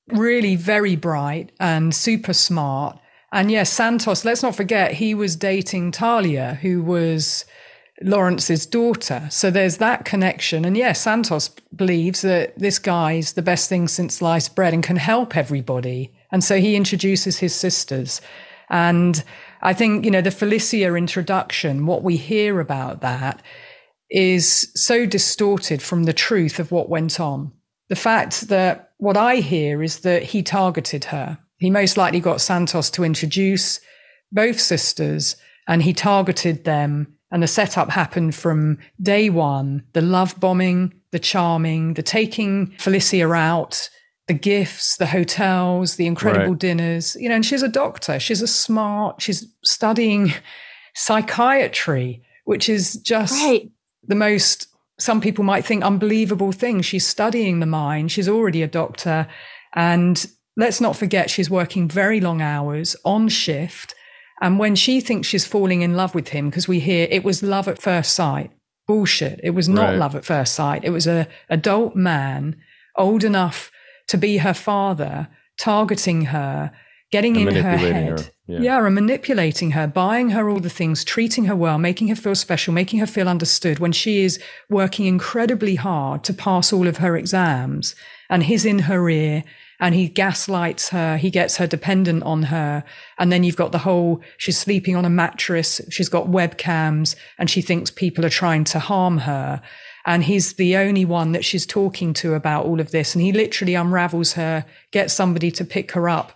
[0.08, 2.98] really very bright and super smart.
[3.32, 7.46] And yes, Santos, let's not forget, he was dating Talia, who was
[8.02, 9.28] Lawrence's daughter.
[9.30, 10.66] So there's that connection.
[10.66, 14.96] And yes, Santos believes that this guy's the best thing since sliced bread and can
[14.96, 16.12] help everybody.
[16.34, 18.20] And so he introduces his sisters.
[18.70, 19.24] And
[19.62, 23.42] I think, you know, the Felicia introduction, what we hear about that
[24.10, 27.52] is so distorted from the truth of what went on.
[27.90, 31.38] The fact that what I hear is that he targeted her.
[31.58, 33.80] He most likely got Santos to introduce
[34.32, 35.36] both sisters
[35.68, 37.16] and he targeted them.
[37.32, 43.32] And the setup happened from day one the love bombing, the charming, the taking Felicia
[43.32, 43.90] out
[44.28, 46.60] the gifts, the hotels, the incredible Right.
[46.60, 47.18] dinners.
[47.20, 48.20] You know, and she's a doctor.
[48.20, 49.22] She's a smart.
[49.22, 50.34] She's studying
[50.96, 53.70] psychiatry, which is just Right.
[54.08, 54.68] the most.
[55.00, 56.82] Some people might think unbelievable thing.
[56.82, 58.12] She's studying the mind.
[58.12, 59.28] She's already a doctor,
[59.76, 63.96] and let's not forget she's working very long hours on shift.
[64.42, 67.42] And when she thinks she's falling in love with him, because we hear it was
[67.44, 68.52] love at first sight,
[68.88, 69.40] bullshit.
[69.44, 69.98] It was not Right.
[69.98, 70.84] love at first sight.
[70.84, 72.56] It was a adult man,
[72.98, 73.72] old enough
[74.08, 75.28] to be her father,
[75.58, 76.72] targeting her,
[77.12, 78.20] getting And in her head.
[78.20, 78.60] her, yeah.
[78.60, 82.36] yeah, and manipulating her, buying her all the things, treating her well, making her feel
[82.36, 84.40] special, making her feel understood when she is
[84.70, 87.96] working incredibly hard to pass all of her exams.
[88.30, 89.44] And he's in her ear
[89.80, 91.18] and he gaslights her.
[91.18, 92.84] He gets her dependent on her.
[93.20, 95.82] And then you've got the whole, she's sleeping on a mattress.
[95.90, 99.62] She's got webcams and she thinks people are trying to harm her.
[100.06, 103.16] And he's the only one that she's talking to about all of this.
[103.16, 106.34] And he literally unravels her, gets somebody to pick her up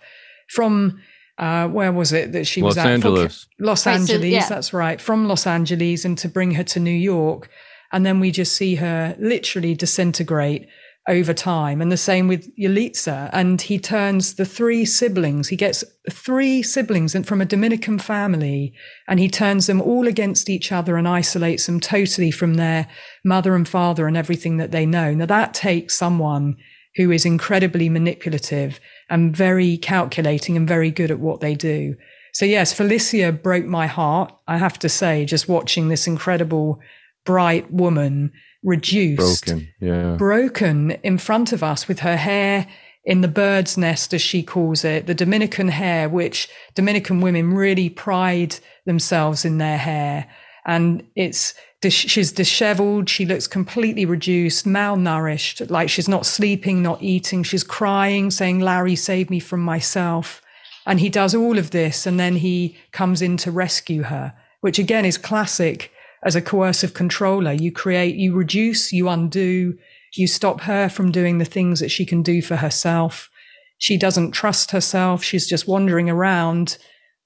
[0.48, 1.00] from,
[1.36, 2.92] uh, where was it that she was Los at?
[2.92, 3.46] Angeles.
[3.58, 4.48] Los Right, so, Angeles, yeah.
[4.48, 7.50] that's right, from Los Angeles and to bring her to New York.
[7.92, 10.68] And then we just see her literally disintegrate
[11.08, 11.80] over time.
[11.80, 13.30] And the same with Yalitza.
[13.32, 18.74] And he turns the three siblings, he gets three siblings and from a Dominican family,
[19.08, 22.86] and he turns them all against each other and isolates them totally from their
[23.24, 25.14] mother and father and everything that they know.
[25.14, 26.56] Now that takes someone
[26.96, 31.96] who is incredibly manipulative and very calculating and very good at what they do.
[32.32, 34.32] So yes, Felicia broke my heart.
[34.46, 36.80] I have to say, just watching this incredible,
[37.28, 38.32] bright woman
[38.64, 39.68] reduced, Broken.
[39.82, 40.16] Yeah.
[40.16, 42.66] broken in front of us with her hair
[43.04, 47.90] in the bird's nest, as she calls it, the Dominican hair, which Dominican women really
[47.90, 48.56] pride
[48.86, 50.26] themselves in their hair.
[50.64, 51.52] And it's,
[51.90, 53.10] she's disheveled.
[53.10, 57.42] She looks completely reduced, malnourished, like she's not sleeping, not eating.
[57.42, 60.40] She's crying, saying, Larry, save me from myself.
[60.86, 62.06] And he does all of this.
[62.06, 65.92] And then he comes in to rescue her, which again is classic
[66.24, 67.52] as a coercive controller.
[67.52, 69.76] You create, you reduce, you undo,
[70.14, 73.30] you stop her from doing the things that she can do for herself.
[73.78, 75.22] She doesn't trust herself.
[75.22, 76.78] She's just wandering around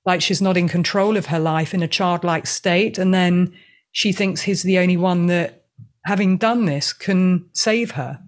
[0.04, 2.98] like she's not in control of her life in a childlike state.
[2.98, 3.54] And then
[3.92, 5.64] she thinks he's the only one that,
[6.04, 8.20] having done this, can save her.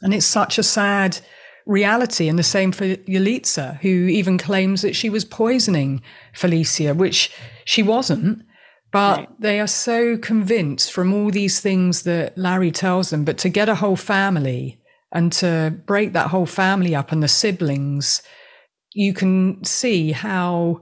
[0.00, 1.18] And it's such a sad
[1.66, 2.28] reality.
[2.28, 6.02] And the same for Yalitza, who even claims that she was poisoning
[6.32, 7.30] Felicia, which
[7.64, 8.42] she wasn't.
[8.90, 13.24] But they are so convinced from all these things that Larry tells them.
[13.24, 14.80] But to get a whole family
[15.12, 18.22] and to break that whole family up and the siblings,
[18.94, 20.80] you can see how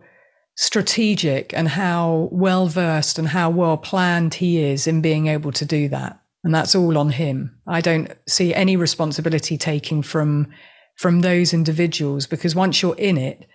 [0.56, 5.64] strategic and how well versed and how well planned he is in being able to
[5.64, 6.20] do that.
[6.44, 7.58] And that's all on him.
[7.66, 10.48] I don't see any responsibility taking from
[10.96, 13.46] from those individuals because once you're in it,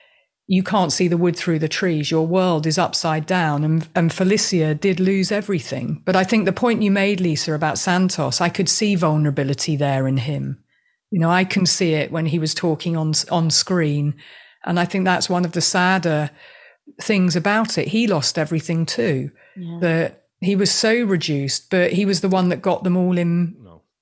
[0.48, 2.12] you can't see the wood through the trees.
[2.12, 3.64] Your world is upside down.
[3.64, 6.02] And, and Felicia did lose everything.
[6.06, 10.08] But I think the point you made, Lisa, about Santos, I could see vulnerability there
[10.08, 10.62] in him.
[11.10, 14.16] You know, I can see it when he was talking on on screen.
[14.66, 16.32] And I think that's one of the sadder
[17.02, 17.90] things about it.
[17.90, 19.32] He lost everything too.
[19.56, 19.78] Yeah.
[19.82, 23.56] That he was so reduced, but he was the one that got them all in,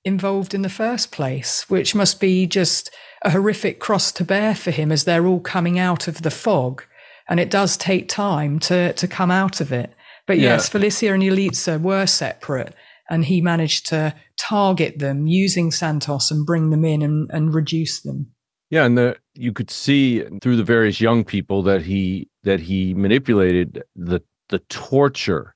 [0.04, 2.90] involved in the first place, which must be just
[3.22, 6.84] a horrific cross to bear for him as they're all coming out of the fog.
[7.28, 9.92] And it does take time to, to come out of it.
[10.26, 10.50] But Yeah.
[10.54, 12.74] yes, Felicia and Yalitza were separate
[13.10, 18.00] and he managed to target them using Santos and bring them in and, and reduce
[18.02, 18.32] them.
[18.70, 22.94] Yeah, and the you could see through the various young people that he that he
[22.94, 25.54] manipulated the the torture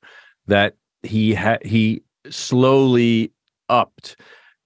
[0.49, 3.33] that he had he slowly
[3.69, 4.17] upped.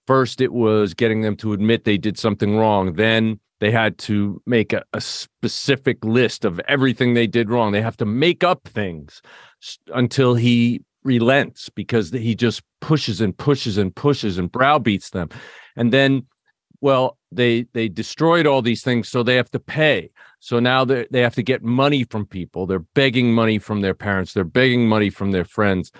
[0.08, 2.94] First, it was getting them to admit they did something wrong.
[2.94, 7.72] Then they had to make a, a specific list of everything they did wrong.
[7.72, 9.20] They have to make up things
[9.92, 15.28] until he relents because he just pushes and pushes and pushes and browbeats them.
[15.76, 16.26] And then
[16.80, 21.04] well they they destroyed all these things so they have to pay so now they
[21.10, 24.88] they have to get money from people they're begging money from their parents they're begging
[24.88, 25.90] money from their friends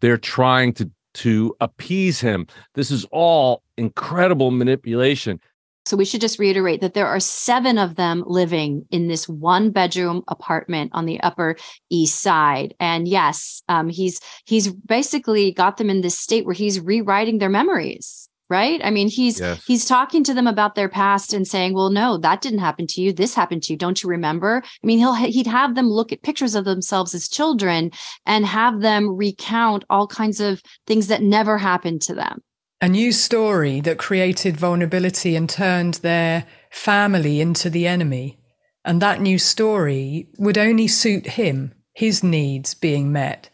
[0.00, 5.40] they're trying to to appease him this is all incredible manipulation
[5.86, 9.70] So we should just reiterate that there are seven of them living in this one
[9.70, 11.56] bedroom apartment on the Upper
[11.90, 12.74] East Side.
[12.80, 17.50] And yes, um, he's he's basically got them in this state where he's rewriting their
[17.50, 18.30] memories.
[18.50, 18.80] Right.
[18.84, 19.64] I mean, he's Yes.
[19.66, 23.00] he's talking to them about their past and saying, "Well, no, that didn't happen to
[23.00, 23.12] you.
[23.12, 23.78] This happened to you.
[23.78, 27.28] Don't you remember?" I mean, he'll he'd have them look at pictures of themselves as
[27.28, 27.90] children
[28.26, 32.42] and have them recount all kinds of things that never happened to them.
[32.80, 38.38] a new story that created vulnerability and turned their family into the enemy.
[38.84, 43.48] And that new story would only suit him, his needs being met.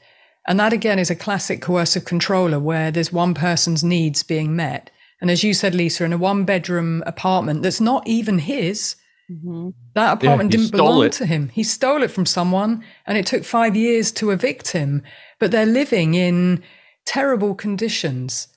[0.51, 4.90] And that again is a classic coercive controller where there's one person's needs being met.
[5.20, 8.96] And as you said, Lisa, in a one bedroom apartment that's not even his,
[9.30, 9.68] mm-hmm.
[9.94, 11.12] that apartment yeah, didn't belong it.
[11.12, 11.51] to him.
[11.51, 15.05] He stole it from someone and it took five years to evict him.
[15.38, 16.64] But they're living in
[17.07, 18.48] terrible conditions.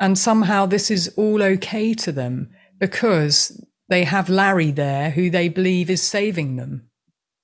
[0.00, 2.48] And somehow this is all okay to them
[2.78, 6.88] because they have Larry there who they believe is saving them.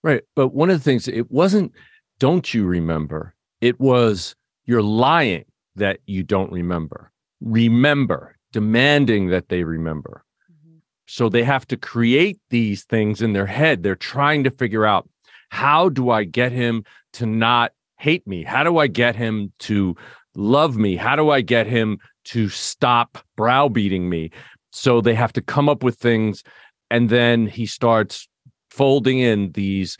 [0.02, 0.22] Right.
[0.34, 1.72] But one of the things, it wasn't,
[2.18, 3.34] don't you remember?
[3.60, 4.34] It was,
[4.64, 5.44] you're lying
[5.76, 7.10] that you don't remember.
[7.40, 10.24] Remember, demanding that they remember.
[10.50, 10.78] Mm-hmm.
[11.06, 13.82] So they have to create these things in their head.
[13.82, 15.08] They're trying to figure out
[15.50, 16.84] how do I get him
[17.14, 18.44] to not hate me?
[18.44, 19.96] How do I get him to
[20.34, 20.96] love me?
[20.96, 24.30] How do I get him to stop browbeating me?
[24.70, 26.42] So they have to come up with things.
[26.90, 28.28] And then he starts
[28.70, 29.96] folding in these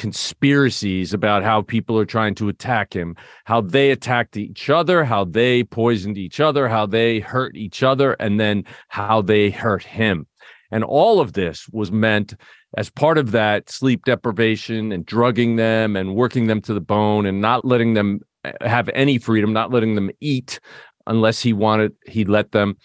[0.00, 5.26] conspiracies about how people are trying to attack him, how they attacked each other, how
[5.26, 10.26] they poisoned each other, how they hurt each other, and then how they hurt him.
[10.70, 12.34] And all of this was meant
[12.78, 17.26] as part of that sleep deprivation and drugging them and working them to the bone
[17.26, 20.60] and not letting them eh, have any freedom, not letting them eat
[21.06, 22.78] unless he wanted, he let them.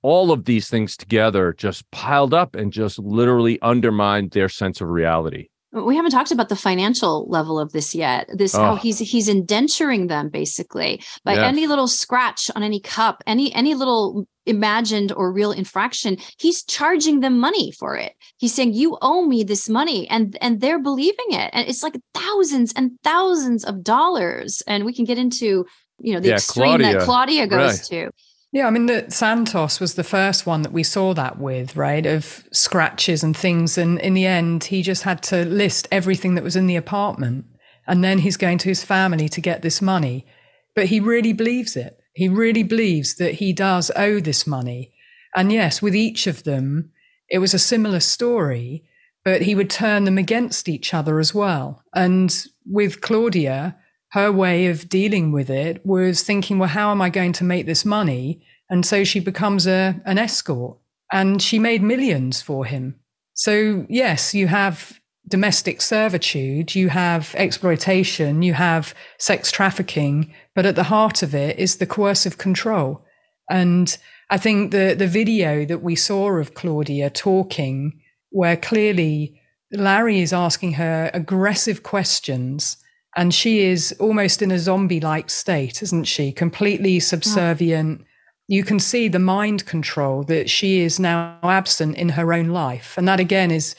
[0.00, 4.88] All of these things together just piled up and just literally undermined their sense of
[4.88, 5.50] reality
[5.84, 8.60] we haven't talked about the financial level of this yet this oh.
[8.60, 11.44] how he's he's indenturing them basically by yes.
[11.44, 17.20] any little scratch on any cup any any little imagined or real infraction he's charging
[17.20, 21.26] them money for it he's saying you owe me this money and and they're believing
[21.30, 25.66] it and it's like thousands and thousands of dollars and we can get into
[25.98, 26.92] you know the yeah, extreme claudia.
[26.92, 28.06] that claudia goes right.
[28.06, 28.10] to
[28.52, 32.06] yeah, I mean, the Santos was the first one that we saw that with, right?
[32.06, 33.76] Of scratches and things.
[33.76, 37.44] And in the end, he just had to list everything that was in the apartment.
[37.86, 40.26] And then he's going to his family to get this money.
[40.74, 42.00] But he really believes it.
[42.14, 44.92] He really believes that he does owe this money.
[45.34, 46.92] And yes, with each of them,
[47.28, 48.84] it was a similar story,
[49.24, 51.82] but he would turn them against each other as well.
[51.94, 52.34] And
[52.64, 53.76] with Claudia,
[54.10, 57.66] her way of dealing with it was thinking, well, how am I going to make
[57.66, 58.42] this money?
[58.70, 60.78] And so she becomes a, an escort
[61.12, 62.96] and she made millions for him.
[63.34, 70.76] So, yes, you have domestic servitude, you have exploitation, you have sex trafficking, but at
[70.76, 73.04] the heart of it is the coercive control.
[73.50, 73.96] And
[74.30, 78.00] I think the, the video that we saw of Claudia talking,
[78.30, 79.40] where clearly
[79.72, 82.76] Larry is asking her aggressive questions
[83.16, 86.30] and she is almost in a zombie like state, isn't she?
[86.30, 87.00] Completely hmm.
[87.00, 88.04] subservient.
[88.46, 92.94] You can see the mind control that she is now absent in her own life.
[92.96, 93.74] And that again is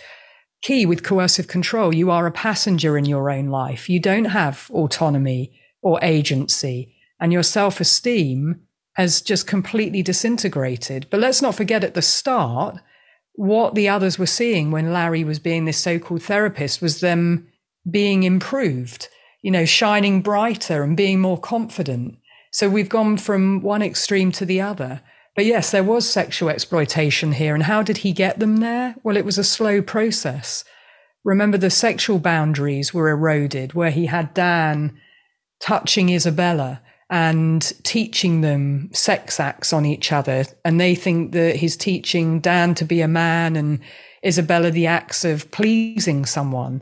[0.61, 1.93] key with coercive control.
[1.93, 3.87] You are a passenger in your own life.
[3.87, 8.61] You don't have autonomy or agency, and your self esteem
[8.93, 11.05] has just completely disintegrated.
[11.11, 12.79] But let's not forget at the start,
[13.33, 17.47] what the others were seeing when Larry was being this so called therapist was them
[17.89, 19.07] being improved
[19.47, 22.17] you know, shining brighter and being more confident.
[22.51, 24.99] So we've gone from one extreme to the other.
[25.37, 27.55] But yes, there was sexual exploitation here.
[27.55, 28.97] And how did he get them there?
[29.03, 30.65] Well, it was a slow process.
[31.23, 34.99] Remember, the sexual boundaries were eroded, where he had Dan
[35.61, 40.43] touching Isabella and teaching them sex acts on each other.
[40.65, 43.79] And they think that he's teaching Dan to be a man and
[44.25, 46.81] Isabella the acts of pleasing someone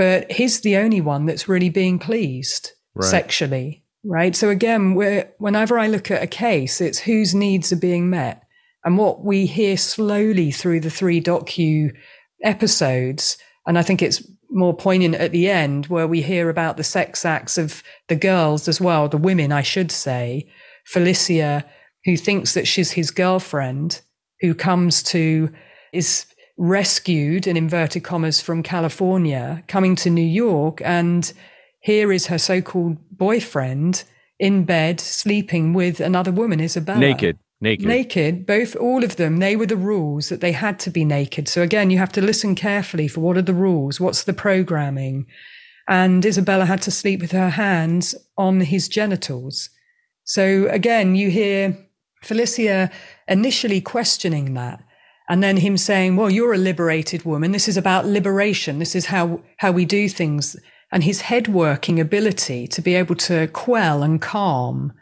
[0.00, 3.06] but he's the only one that's really being pleased right.
[3.06, 4.34] sexually, right?
[4.34, 8.42] So again, whenever I look at a case, it's whose needs are being met.
[8.82, 11.94] And what we hear slowly through the three docu
[12.42, 13.36] episodes,
[13.66, 17.26] and I think it's more poignant at the end where we hear about the sex
[17.26, 20.50] acts of the girls as well, the women, I should say.
[20.86, 21.62] Felicia,
[22.06, 24.00] who thinks that she's his girlfriend,
[24.40, 25.50] who comes to,
[25.92, 26.24] is
[26.60, 31.32] rescued in inverted commas from California, coming to New York, and
[31.80, 34.04] here is her so-called boyfriend
[34.38, 37.00] in bed sleeping with another woman, Isabella.
[37.00, 37.38] Naked.
[37.62, 37.86] Naked.
[37.86, 38.46] Naked.
[38.46, 41.48] Both, all of them, they were the rules that they had to be naked.
[41.48, 43.98] So again, you have to listen carefully for what are the rules?
[43.98, 45.26] What's the programming?
[45.88, 49.70] And Isabella had to sleep with her hands on his genitals.
[50.24, 51.76] So again, you hear
[52.22, 52.90] Felicia
[53.26, 54.82] initially questioning that.
[55.30, 57.52] And then him saying, well, you're a liberated woman.
[57.52, 58.80] This is about liberation.
[58.80, 60.56] This is how, how we do things.
[60.90, 64.92] And his head working ability to be able to quell and calm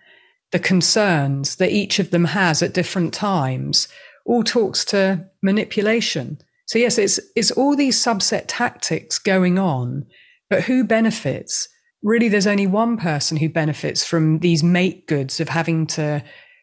[0.52, 3.88] the concerns that each of them has at different times,
[4.26, 6.38] all talks to manipulation.
[6.66, 10.04] So yes, it's it's all these subset tactics going on,
[10.50, 11.68] but who benefits?
[12.02, 16.22] Really, there's only one person who benefits from these make goods of having to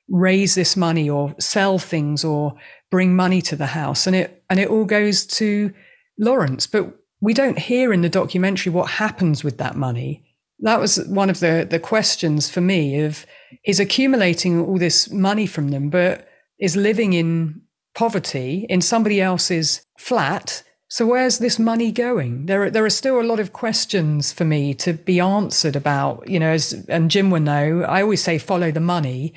[0.10, 2.56] raise this money or sell things or
[2.92, 5.74] bring money to the house, and it and it all goes to
[6.20, 6.68] Lawrence.
[6.68, 10.24] But we don't hear in the documentary what happens with that money.
[10.60, 13.26] That was one of the the questions for me of
[13.66, 16.28] is accumulating all this money from them, but
[16.60, 17.62] is living in
[17.96, 20.64] poverty in somebody else's flat.
[20.88, 22.46] So where's this money going?
[22.46, 26.30] There are, there are still a lot of questions for me to be answered about,
[26.30, 29.34] you know, as, and Jim will know, I always say follow the money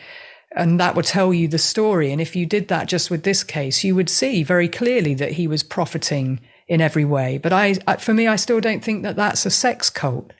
[0.56, 2.10] and that would tell you the story.
[2.10, 5.32] And if you did that just with this case, you would see very clearly that
[5.32, 7.38] he was profiting in every way.
[7.38, 10.32] But I, for me, I still don't think that that's a sex cult.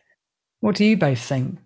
[0.60, 1.58] What do you both think?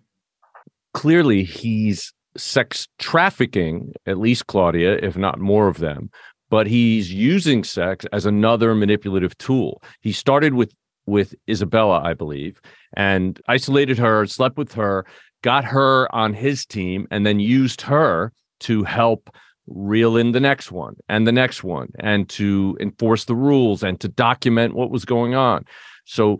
[0.93, 6.09] Clearly, he's sex trafficking, at least Claudia, if not more of them.
[6.49, 9.81] But he's using sex as another manipulative tool.
[10.01, 10.73] He started with
[11.05, 12.61] with Isabella, I believe,
[12.95, 15.05] and isolated her, slept with her,
[15.43, 19.29] got her on his team, and then used her to help
[19.67, 23.99] reel in the next one and the next one and to enforce the rules and
[24.01, 25.63] to document what was going on.
[26.05, 26.39] So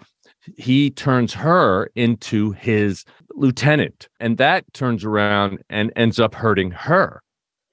[0.57, 7.21] he turns her into his lieutenant, and that turns around and ends up hurting her.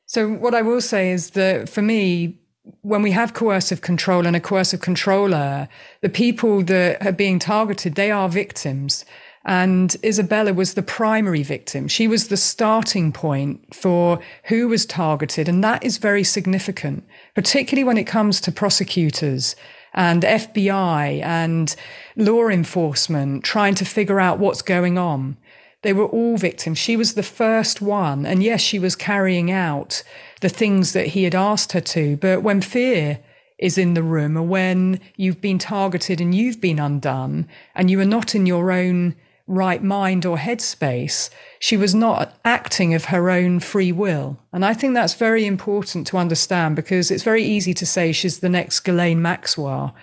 [0.07, 2.39] So, what I will say is that for me,
[2.83, 5.68] when we have coercive control and a coercive controller,
[6.03, 9.05] the people that are being targeted, they are victims.
[9.45, 11.88] And Isabella was the primary victim.
[11.88, 15.49] She was the starting point for who was targeted.
[15.49, 19.57] And that is very significant, particularly when it comes to prosecutors
[19.95, 21.74] and FBI and
[22.16, 25.36] law enforcement trying to figure out what's going on.
[25.82, 26.78] They were all victims.
[26.78, 28.26] She was the first one.
[28.26, 30.03] And yes, she was carrying out
[30.43, 32.18] the things that he had asked her to.
[32.18, 33.20] But when fear
[33.59, 37.99] is in the room or when you've been targeted and you've been undone and you
[38.01, 39.14] are not in your own
[39.51, 41.28] right mind or headspace.
[41.59, 44.38] She was not acting of her own free will.
[44.53, 48.38] And I think that's very important to understand because it's very easy to say she's
[48.38, 49.94] the next Ghislaine Maxwell.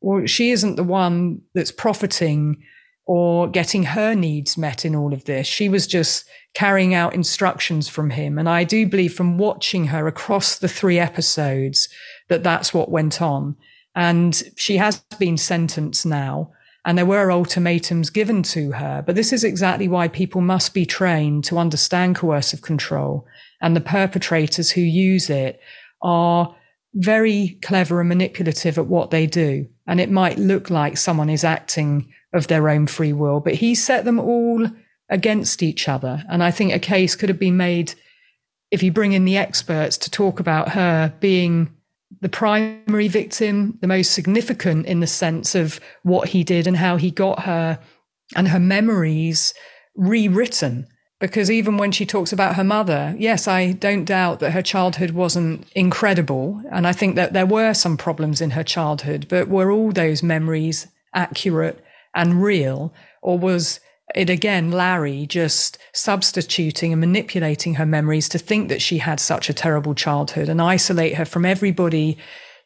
[0.00, 2.62] Well, she isn't the one that's profiting
[3.04, 5.48] or getting her needs met in all of this.
[5.48, 6.24] She was just
[6.54, 8.38] carrying out instructions from him.
[8.38, 11.88] And I do believe from watching her across the three episodes
[12.28, 13.56] that that's what went on.
[13.96, 16.52] And she has been sentenced now.
[16.84, 19.02] And there were ultimatums given to her.
[19.06, 23.26] But this is exactly why people must be trained to understand coercive control.
[23.60, 25.60] And the perpetrators who use it
[26.02, 26.54] are
[26.94, 29.68] very clever and manipulative at what they do.
[29.86, 33.74] And it might look like someone is acting of their own free will, but he
[33.74, 34.66] set them all
[35.08, 36.24] against each other.
[36.28, 37.94] And I think a case could have been made
[38.70, 41.76] if you bring in the experts to talk about her being
[42.22, 46.96] the primary victim, the most significant in the sense of what he did and how
[46.96, 47.80] he got her
[48.36, 49.52] and her memories
[49.96, 50.86] rewritten.
[51.18, 55.10] Because even when she talks about her mother, yes, I don't doubt that her childhood
[55.10, 56.62] wasn't incredible.
[56.70, 60.22] And I think that there were some problems in her childhood, but were all those
[60.22, 62.94] memories accurate and real?
[63.20, 63.80] Or was
[64.14, 69.48] it again, Larry just substituting and manipulating her memories to think that she had such
[69.48, 72.18] a terrible childhood and isolate her from everybody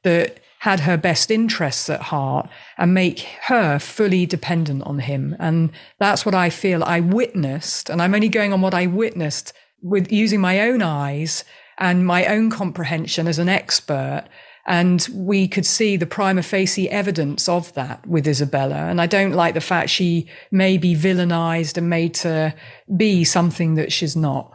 [0.03, 5.37] that had her best interests at heart and make her fully dependent on him.
[5.39, 7.91] And that's what I feel I witnessed.
[7.91, 11.45] And I'm only going on what I witnessed with using my own eyes
[11.79, 14.25] and my own comprehension as an expert
[14.67, 18.75] and we could see the prima facie evidence of that with Isabella.
[18.75, 22.55] And I don't like the fact she may be villainized and made to
[22.97, 24.53] be something that she's not.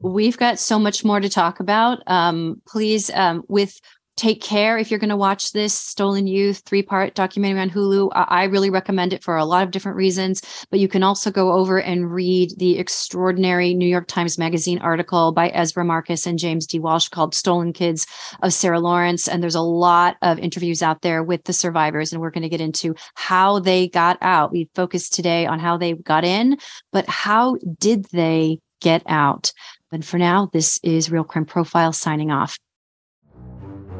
[0.00, 1.98] We've got so much more to talk about.
[2.06, 3.80] Um, please, um, with
[4.18, 8.10] take care if you're going to watch this stolen youth three part documentary on hulu
[8.14, 11.52] i really recommend it for a lot of different reasons but you can also go
[11.52, 16.66] over and read the extraordinary new york times magazine article by ezra marcus and james
[16.66, 16.78] d.
[16.78, 18.06] Walsh called stolen kids
[18.42, 22.20] of sarah lawrence and there's a lot of interviews out there with the survivors and
[22.20, 24.52] we're going to get into how they got out.
[24.52, 26.58] We focused today on how they got in
[26.92, 29.52] but how did they get out?
[29.90, 32.58] But for now this is real crime profile signing off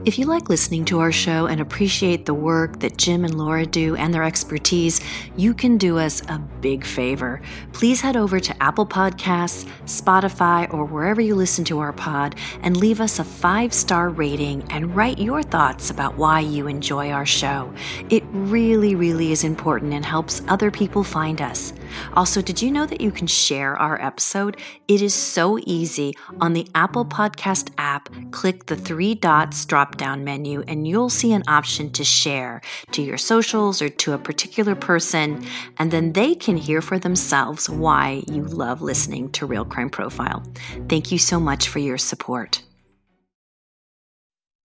[0.08, 3.66] if you like listening to our show and appreciate the work that Jim and Laura
[3.66, 5.02] do and their expertise,
[5.36, 7.42] you can do us a big favor.
[7.74, 12.78] Please head over to Apple Podcasts, Spotify, or wherever you listen to our pod and
[12.78, 17.26] leave us a five star rating and write your thoughts about why you enjoy our
[17.26, 17.70] show.
[18.08, 21.67] It really, really is important and helps other people find us.
[22.14, 24.56] Also, did you know that you can share our episode?
[24.88, 26.14] It is so easy.
[26.40, 31.32] On the Apple Podcast app, click the three dots drop down menu and you'll see
[31.32, 32.60] an option to share
[32.92, 35.44] to your socials or to a particular person,
[35.78, 40.42] and then they can hear for themselves why you love listening to Real Crime Profile.
[40.88, 42.62] Thank you so much for your support.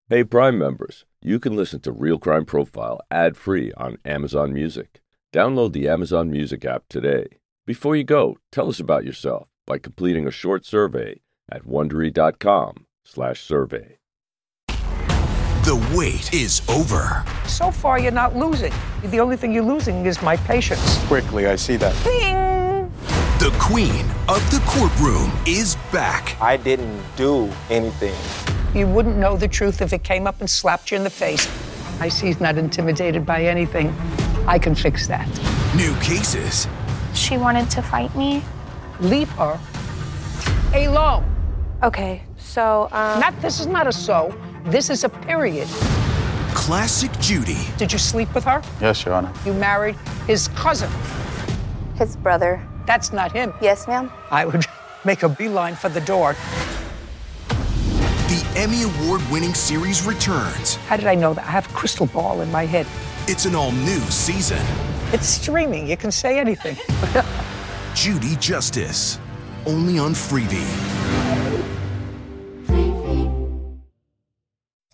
[0.08, 5.01] Hey, Prime members, you can listen to Real Crime Profile ad free on Amazon Music.
[5.32, 7.38] Download the Amazon Music app today.
[7.64, 13.96] Before you go, tell us about yourself by completing a short survey at wondery.com/survey.
[15.64, 17.24] The wait is over.
[17.46, 18.74] So far, you're not losing.
[19.04, 20.98] The only thing you're losing is my patience.
[21.06, 21.94] Quickly, I see that.
[22.04, 22.92] Bing!
[23.38, 26.36] The queen of the courtroom is back.
[26.42, 28.14] I didn't do anything.
[28.78, 31.48] You wouldn't know the truth if it came up and slapped you in the face.
[32.00, 33.94] I see he's not intimidated by anything.
[34.46, 35.26] I can fix that.
[35.76, 36.66] New cases.
[37.14, 38.42] She wanted to fight me.
[39.00, 39.58] Leave her
[40.74, 41.24] alone.
[41.82, 44.34] Okay, so um, Not this is not a so.
[44.64, 45.68] This is a period.
[46.54, 47.58] Classic Judy.
[47.76, 48.62] Did you sleep with her?
[48.80, 49.32] Yes, Your Honor.
[49.44, 50.90] You married his cousin.
[51.96, 52.60] his brother.
[52.86, 53.52] That's not him.
[53.60, 54.10] Yes, ma'am.
[54.30, 54.64] I would
[55.04, 56.34] make a beeline for the door.
[57.48, 60.76] The Emmy Award winning series returns.
[60.88, 61.44] How did I know that?
[61.44, 62.86] I have a crystal ball in my head.
[63.28, 64.64] It's an all new season.
[65.12, 65.86] It's streaming.
[65.86, 66.76] You can say anything.
[67.94, 69.18] Judy Justice.
[69.64, 70.66] Only on Freevee.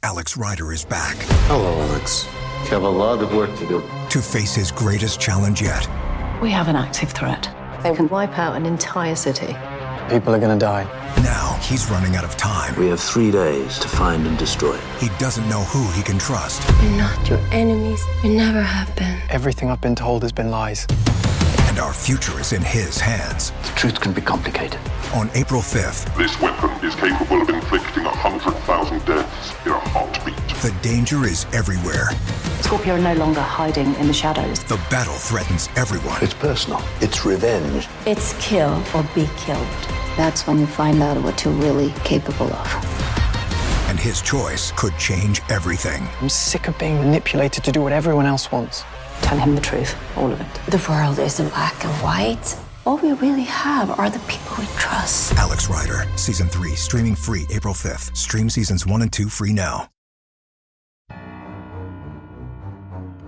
[0.02, 1.16] Alex Rider is back
[1.48, 2.26] Hello, Alex.
[2.64, 3.82] You have a lot of work to do.
[4.10, 5.88] to face his greatest challenge yet.
[6.42, 7.48] We have an active threat.
[7.82, 9.54] They can wipe out an entire city.
[10.08, 10.84] People are gonna die.
[11.22, 12.74] Now he's running out of time.
[12.78, 14.80] We have three days to find and destroy it.
[15.00, 16.62] He doesn't know who he can trust.
[16.80, 18.02] We're not your enemies.
[18.22, 19.20] We never have been.
[19.28, 20.86] Everything I've been told has been lies.
[21.68, 23.50] And our future is in his hands.
[23.50, 24.80] The truth can be complicated.
[25.14, 29.78] On April 5th, This weapon is capable of inflicting a hundred thousand deaths in a
[29.90, 30.36] heartbeat.
[30.62, 32.08] the danger is everywhere.
[32.62, 34.64] Scorpio are no longer hiding in the shadows.
[34.64, 36.18] The battle threatens everyone.
[36.22, 36.82] It's personal.
[37.00, 37.88] It's revenge.
[38.06, 39.66] It's kill or be killed.
[40.18, 43.88] That's when you find out what you're really capable of.
[43.88, 46.08] And his choice could change everything.
[46.20, 48.82] I'm sick of being manipulated to do what everyone else wants.
[49.22, 50.54] Tell him the truth, all of it.
[50.72, 52.58] The world isn't black and white.
[52.84, 55.34] All we really have are the people we trust.
[55.34, 58.16] Alex Rider, Season 3, streaming free April 5th.
[58.16, 59.88] Stream Seasons 1 and 2 free now.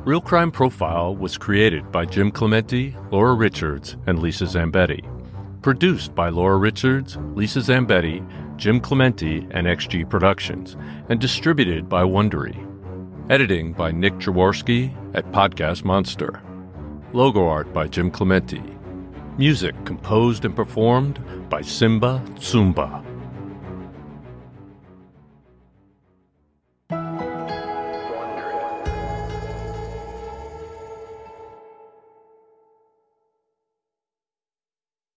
[0.05, 5.20] Real Crime Profile was created by Jim Clemente, Laura Richards, and Lisa Zambetti.
[5.63, 10.75] Produced by Laura Richards, Lisa Zambetti, Jim Clemente, and XG Productions,
[11.11, 12.57] and distributed by Wondery.
[13.29, 16.41] Editing by Nick Jaworski at Podcast Monster.
[17.13, 18.63] Logo art by Jim Clemente.
[19.37, 23.10] Music composed and performed by Simba Tsumba.